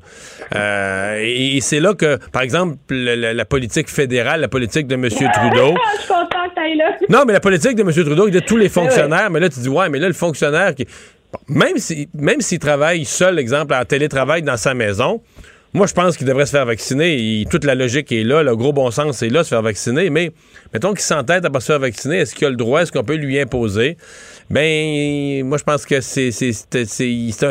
[0.55, 5.09] Euh, et, c'est là que, par exemple, la, politique fédérale, la politique de M.
[5.09, 5.75] Trudeau.
[5.99, 6.97] je suis là.
[7.09, 7.93] Non, mais la politique de M.
[7.93, 9.31] Trudeau, il a tous les fonctionnaires.
[9.31, 10.87] Mais là, tu dis, ouais, mais là, le fonctionnaire qui
[11.49, 15.21] même s'il même s'il travaille seul, exemple, en télétravail dans sa maison,
[15.73, 17.45] moi, je pense qu'il devrait se faire vacciner.
[17.49, 20.11] toute la logique est là, le gros bon sens est là, se faire vacciner.
[20.11, 20.33] Mais
[20.73, 23.05] mettons qu'il s'entête à pas se faire vacciner, est-ce qu'il a le droit, est-ce qu'on
[23.05, 23.97] peut lui imposer?
[24.51, 26.31] Ben, moi, je pense que c'est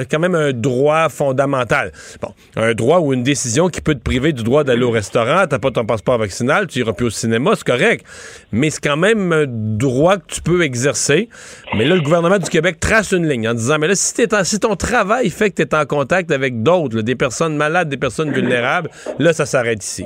[0.10, 1.92] quand même un droit fondamental.
[2.22, 5.46] Bon, un droit ou une décision qui peut te priver du droit d'aller au restaurant,
[5.48, 8.06] t'as pas ton passeport vaccinal, tu iras plus au cinéma, c'est correct.
[8.52, 11.30] Mais c'est quand même un droit que tu peux exercer.
[11.76, 14.14] Mais là, le gouvernement du Québec trace une ligne en disant, mais là, si,
[14.44, 17.98] si ton travail fait que tu es en contact avec d'autres, des personnes malades, des
[17.98, 18.90] personnes vulnérables,
[19.20, 20.06] là, ça s'arrête ici.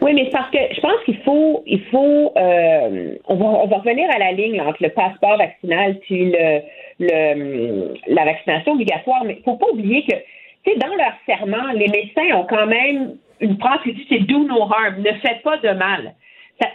[0.00, 3.76] Oui, mais parce que je pense qu'il faut, il faut, euh, on, va, on va
[3.78, 6.60] revenir à la ligne entre le passeport vaccinal puis le,
[6.98, 10.16] le la vaccination obligatoire, mais il faut pas oublier que,
[10.64, 14.20] tu sais, dans leur serment, les médecins ont quand même une phrase qui dit c'est
[14.20, 16.14] do no harm, ne faites pas de mal.
[16.60, 16.68] Ça,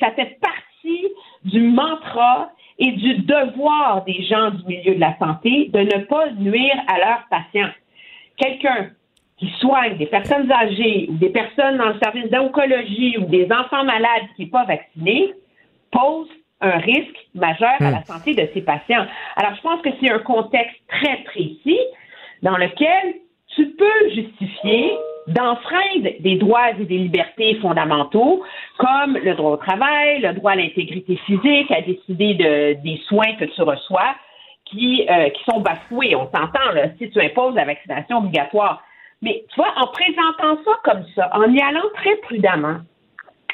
[0.00, 1.06] ça fait partie
[1.44, 6.30] du mantra et du devoir des gens du milieu de la santé de ne pas
[6.32, 7.70] nuire à leurs patients.
[8.36, 8.90] Quelqu'un
[9.40, 13.84] qui soignent des personnes âgées ou des personnes dans le service d'oncologie ou des enfants
[13.84, 15.32] malades qui sont pas vaccinés
[15.90, 16.28] pose
[16.60, 18.04] un risque majeur à la hmm.
[18.04, 19.06] santé de ces patients.
[19.36, 21.80] Alors, je pense que c'est un contexte très précis
[22.42, 23.14] dans lequel
[23.56, 24.92] tu peux justifier
[25.26, 28.42] d'enfreindre des droits et des libertés fondamentaux
[28.78, 33.34] comme le droit au travail, le droit à l'intégrité physique, à décider de, des soins
[33.38, 34.14] que tu reçois
[34.66, 36.14] qui, euh, qui sont bafoués.
[36.14, 38.82] On s'entend, si tu imposes la vaccination obligatoire,
[39.22, 42.78] mais tu vois, en présentant ça comme ça, en y allant très prudemment,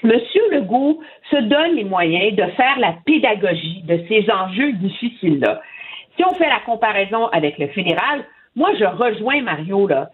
[0.04, 0.12] M.
[0.52, 1.00] Legault
[1.30, 5.60] se donne les moyens de faire la pédagogie de ces enjeux difficiles-là.
[6.16, 10.10] Si on fait la comparaison avec le fédéral, moi, je rejoins Mario, là.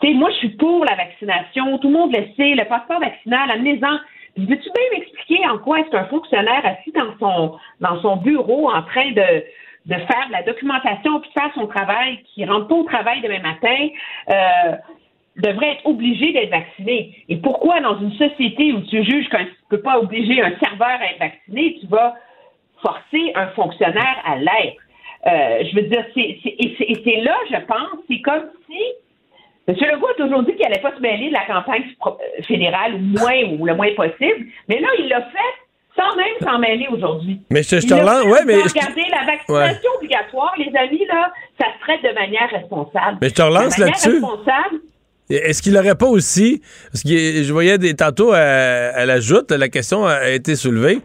[0.00, 1.78] Tu moi, je suis pour la vaccination.
[1.78, 2.54] Tout le monde le sait.
[2.54, 3.98] Le passeport vaccinal, amenez-en.
[4.36, 8.82] Veux-tu bien m'expliquer en quoi est-ce qu'un fonctionnaire assis dans son, dans son bureau en
[8.82, 9.44] train de,
[9.86, 13.88] de faire la documentation puis faire son travail, qui rentre pas au travail demain matin,
[14.30, 14.72] euh,
[15.36, 17.24] devrait être obligé d'être vacciné.
[17.28, 20.98] Et pourquoi dans une société où tu juges qu'on ne peut pas obliger un serveur
[21.00, 22.14] à être vacciné, tu vas
[22.82, 24.82] forcer un fonctionnaire à l'être?
[25.26, 28.80] Euh, je veux dire, c'est, et c'est là, je pense, c'est comme si
[29.68, 29.74] M.
[29.80, 31.84] Legault a toujours dit qu'il n'allait pas se mêler de la campagne
[32.42, 35.65] fédérale, ou moins, ou le moins possible, mais là, il l'a fait
[35.96, 37.40] sans même s'en mêler aujourd'hui.
[37.50, 38.56] Mais je, te relance, ouais, mais.
[38.56, 43.18] Regardez, la vaccination obligatoire, les amis, là, ça se traite de manière responsable.
[43.20, 44.22] Mais je te relance là-dessus.
[45.28, 49.68] Est-ce qu'il n'aurait pas aussi, parce que je voyais des, tantôt, euh, elle, ajoute, la
[49.68, 51.00] question a été soulevée,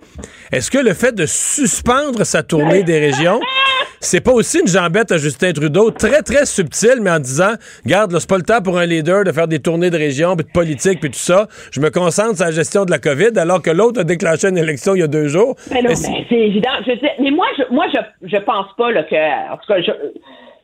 [0.51, 3.39] est-ce que le fait de suspendre sa tournée des régions,
[4.01, 7.53] c'est pas aussi une jambette à Justin Trudeau, très, très subtile, mais en disant,
[7.85, 10.45] garde, c'est pas le temps pour un leader de faire des tournées de région, puis
[10.45, 11.47] de politique, puis tout ça.
[11.71, 14.57] Je me concentre sur la gestion de la COVID, alors que l'autre a déclenché une
[14.57, 15.55] élection il y a deux jours.
[15.71, 16.71] Mais non, c'est évident.
[17.19, 19.91] mais moi, je, moi, je, je pense pas là, que, en tout cas, je,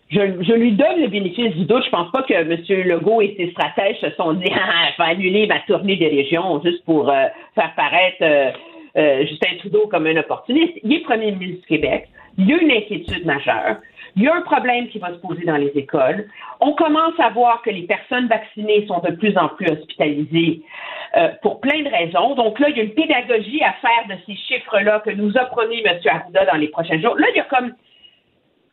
[0.10, 1.84] je, lui donne le bénéfice du doute.
[1.86, 2.58] Je pense pas que M.
[2.88, 6.62] Legault et ses stratèges se sont dit ah, je vais annuler ma tournée des régions
[6.64, 7.26] juste pour euh,
[7.56, 8.52] faire paraître euh,
[8.98, 10.74] euh, Justin Trudeau comme un opportuniste.
[10.84, 12.10] Il est premier ministre du Québec.
[12.38, 13.78] Il y a une inquiétude majeure.
[14.16, 16.28] Il y a un problème qui va se poser dans les écoles.
[16.60, 20.62] On commence à voir que les personnes vaccinées sont de plus en plus hospitalisées
[21.42, 22.36] pour plein de raisons.
[22.36, 25.46] Donc là, il y a une pédagogie à faire de ces chiffres-là que nous a
[25.46, 26.00] promis M.
[26.06, 27.16] Arruda dans les prochains jours.
[27.18, 27.74] Là, il y a comme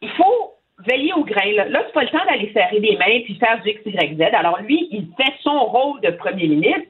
[0.01, 0.55] il faut
[0.87, 1.53] veiller au grain.
[1.53, 4.17] Là, là c'est pas le temps d'aller serrer des mains puis faire du X, Y,
[4.17, 4.35] Z.
[4.35, 6.89] Alors lui, il fait son rôle de premier ministre.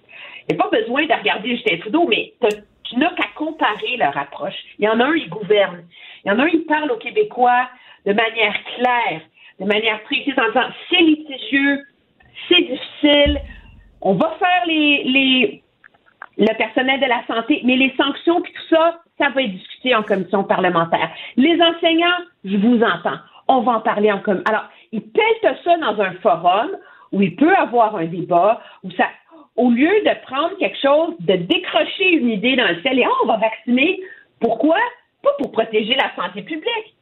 [0.48, 2.32] Il n'y a pas besoin de regarder Justin Trudeau, mais
[2.84, 4.54] tu n'as qu'à comparer leur approche.
[4.78, 5.84] Il y en a un, il gouverne.
[6.24, 7.68] Il y en a un, il parle aux Québécois
[8.06, 9.20] de manière claire,
[9.60, 11.82] de manière précise, en disant c'est litigieux,
[12.48, 13.40] c'est difficile,
[14.00, 15.62] on va faire les, les,
[16.38, 19.94] le personnel de la santé, mais les sanctions puis tout ça, ça va être discuté
[19.94, 21.10] en commission parlementaire.
[21.36, 23.18] Les enseignants, je vous entends
[23.48, 24.42] on va en parler en commun.
[24.46, 26.70] Alors, il pète ça dans un forum
[27.12, 29.08] où il peut avoir un débat, où ça,
[29.56, 33.14] au lieu de prendre quelque chose, de décrocher une idée dans le ciel et oh,
[33.24, 34.00] on va vacciner.
[34.40, 34.78] Pourquoi?
[35.24, 36.94] Pas pour protéger la santé publique,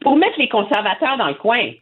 [0.00, 1.72] pour mettre les conservateurs dans le coin.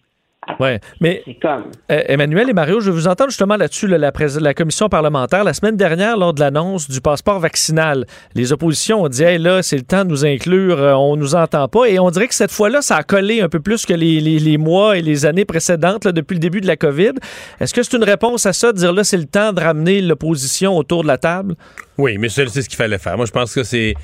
[0.61, 1.65] Ouais, mais comme.
[1.91, 5.45] Euh, Emmanuel et Mario, je vous entends justement là-dessus, là, la, la, commission parlementaire.
[5.45, 9.63] La semaine dernière, lors de l'annonce du passeport vaccinal, les oppositions ont dit hey, là,
[9.63, 11.87] c'est le temps de nous inclure, euh, on nous entend pas.
[11.87, 14.39] Et on dirait que cette fois-là, ça a collé un peu plus que les, les,
[14.39, 17.13] les mois et les années précédentes, là, depuis le début de la COVID.
[17.61, 20.01] Est-ce que c'est une réponse à ça, de dire là, c'est le temps de ramener
[20.01, 21.55] l'opposition autour de la table?
[21.97, 23.17] Oui, mais c'est ce qu'il fallait faire.
[23.17, 23.95] Moi, je pense que c'est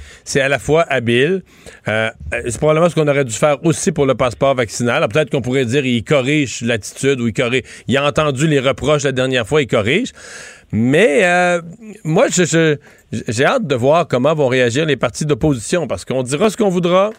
[0.41, 1.43] à la fois habile.
[1.89, 5.07] Euh, c'est probablement ce qu'on aurait dû faire aussi pour le passeport vaccinal.
[5.09, 6.30] Peut-être qu'on pourrait dire il corrige
[6.63, 7.63] l'attitude ou il corrige.
[7.89, 10.13] Il a entendu les reproches la dernière fois, il corrige.
[10.73, 11.61] Mais euh,
[12.05, 16.57] moi, j'ai hâte de voir comment vont réagir les partis d'opposition parce qu'on dira ce
[16.57, 17.11] qu'on voudra.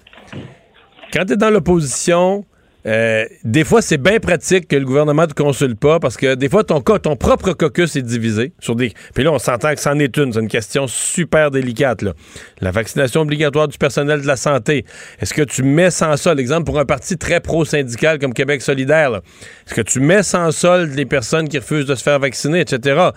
[1.12, 2.46] Quand tu es dans l'opposition,
[2.86, 6.36] euh, des fois, c'est bien pratique que le gouvernement ne te consulte pas parce que
[6.36, 8.54] des fois, ton, ton propre caucus est divisé.
[8.60, 8.94] Sur des...
[9.14, 10.34] Puis là, on s'entend que c'en est une.
[10.34, 12.02] C'est une question super délicate.
[12.02, 12.14] Là.
[12.60, 14.86] La vaccination obligatoire du personnel de la santé.
[15.20, 19.22] Est-ce que tu mets sans sol, exemple, pour un parti très pro-syndical comme Québec solidaire,
[19.68, 23.12] est-ce que tu mets sans solde les personnes qui refusent de se faire vacciner, etc.?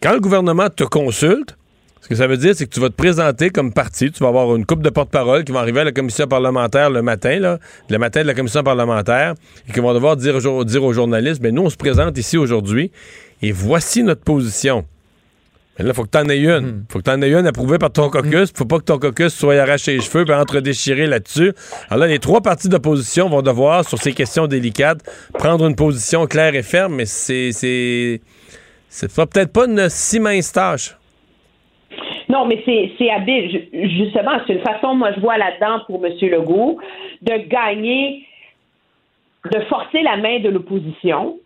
[0.00, 1.56] quand le gouvernement te consulte,
[2.04, 4.10] ce que ça veut dire, c'est que tu vas te présenter comme parti.
[4.12, 7.00] Tu vas avoir une coupe de porte-parole qui va arriver à la commission parlementaire le
[7.00, 9.32] matin, là, le matin de la commission parlementaire,
[9.66, 10.36] et qui vont devoir dire,
[10.66, 12.90] dire aux journalistes, ben nous, on se présente ici aujourd'hui,
[13.40, 14.84] et voici notre position.
[15.78, 16.66] Mais là, il faut que tu en aies une.
[16.66, 16.84] Hmm.
[16.90, 18.52] faut que tu en aies une approuvée par ton caucus.
[18.54, 21.54] faut pas que ton caucus soit arraché les cheveux et entre-déchiré là-dessus.
[21.88, 25.00] Alors là, les trois partis d'opposition vont devoir, sur ces questions délicates,
[25.38, 27.52] prendre une position claire et ferme, mais c'est.
[27.52, 28.20] C'est,
[28.90, 30.98] c'est peut-être pas une si mince tâche.
[32.34, 33.68] Non, mais c'est habile.
[33.72, 36.12] Justement, c'est une façon, moi, je vois là-dedans pour M.
[36.20, 36.80] Legault,
[37.22, 38.26] de gagner,
[39.52, 41.36] de forcer la main de l'opposition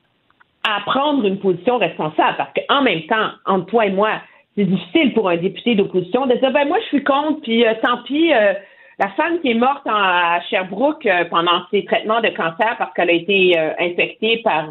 [0.66, 2.36] à prendre une position responsable.
[2.38, 4.12] Parce qu'en même temps, entre toi et moi,
[4.56, 7.74] c'est difficile pour un député d'opposition de dire, ben moi, je suis contre, puis euh,
[7.82, 8.54] tant pis, euh,
[8.98, 13.10] la femme qui est morte à Sherbrooke euh, pendant ses traitements de cancer parce qu'elle
[13.10, 14.70] a été infectée par,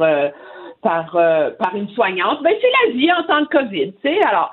[0.82, 4.20] par, par une soignante, ben c'est la vie en temps de COVID, tu sais.
[4.24, 4.52] Alors,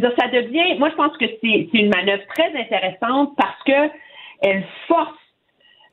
[0.00, 3.90] ça devient, moi je pense que c'est une manœuvre très intéressante parce que
[4.42, 5.12] elle force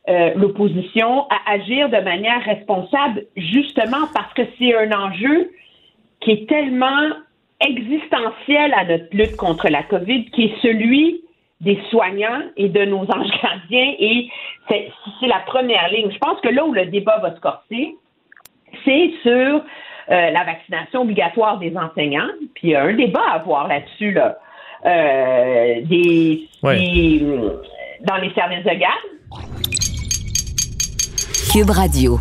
[0.09, 5.51] euh, l'opposition à agir de manière responsable, justement parce que c'est un enjeu
[6.21, 7.09] qui est tellement
[7.59, 11.21] existentiel à notre lutte contre la COVID, qui est celui
[11.61, 14.27] des soignants et de nos anges gardiens, et
[14.67, 16.11] c'est la première ligne.
[16.11, 17.95] Je pense que là où le débat va se corser,
[18.83, 19.61] c'est sur
[20.11, 22.29] la vaccination obligatoire des enseignants.
[22.53, 24.37] Puis il y a un débat à avoir là-dessus, là.
[24.83, 29.11] Euh, des, dans les services de garde.
[31.53, 32.17] Cube Radio.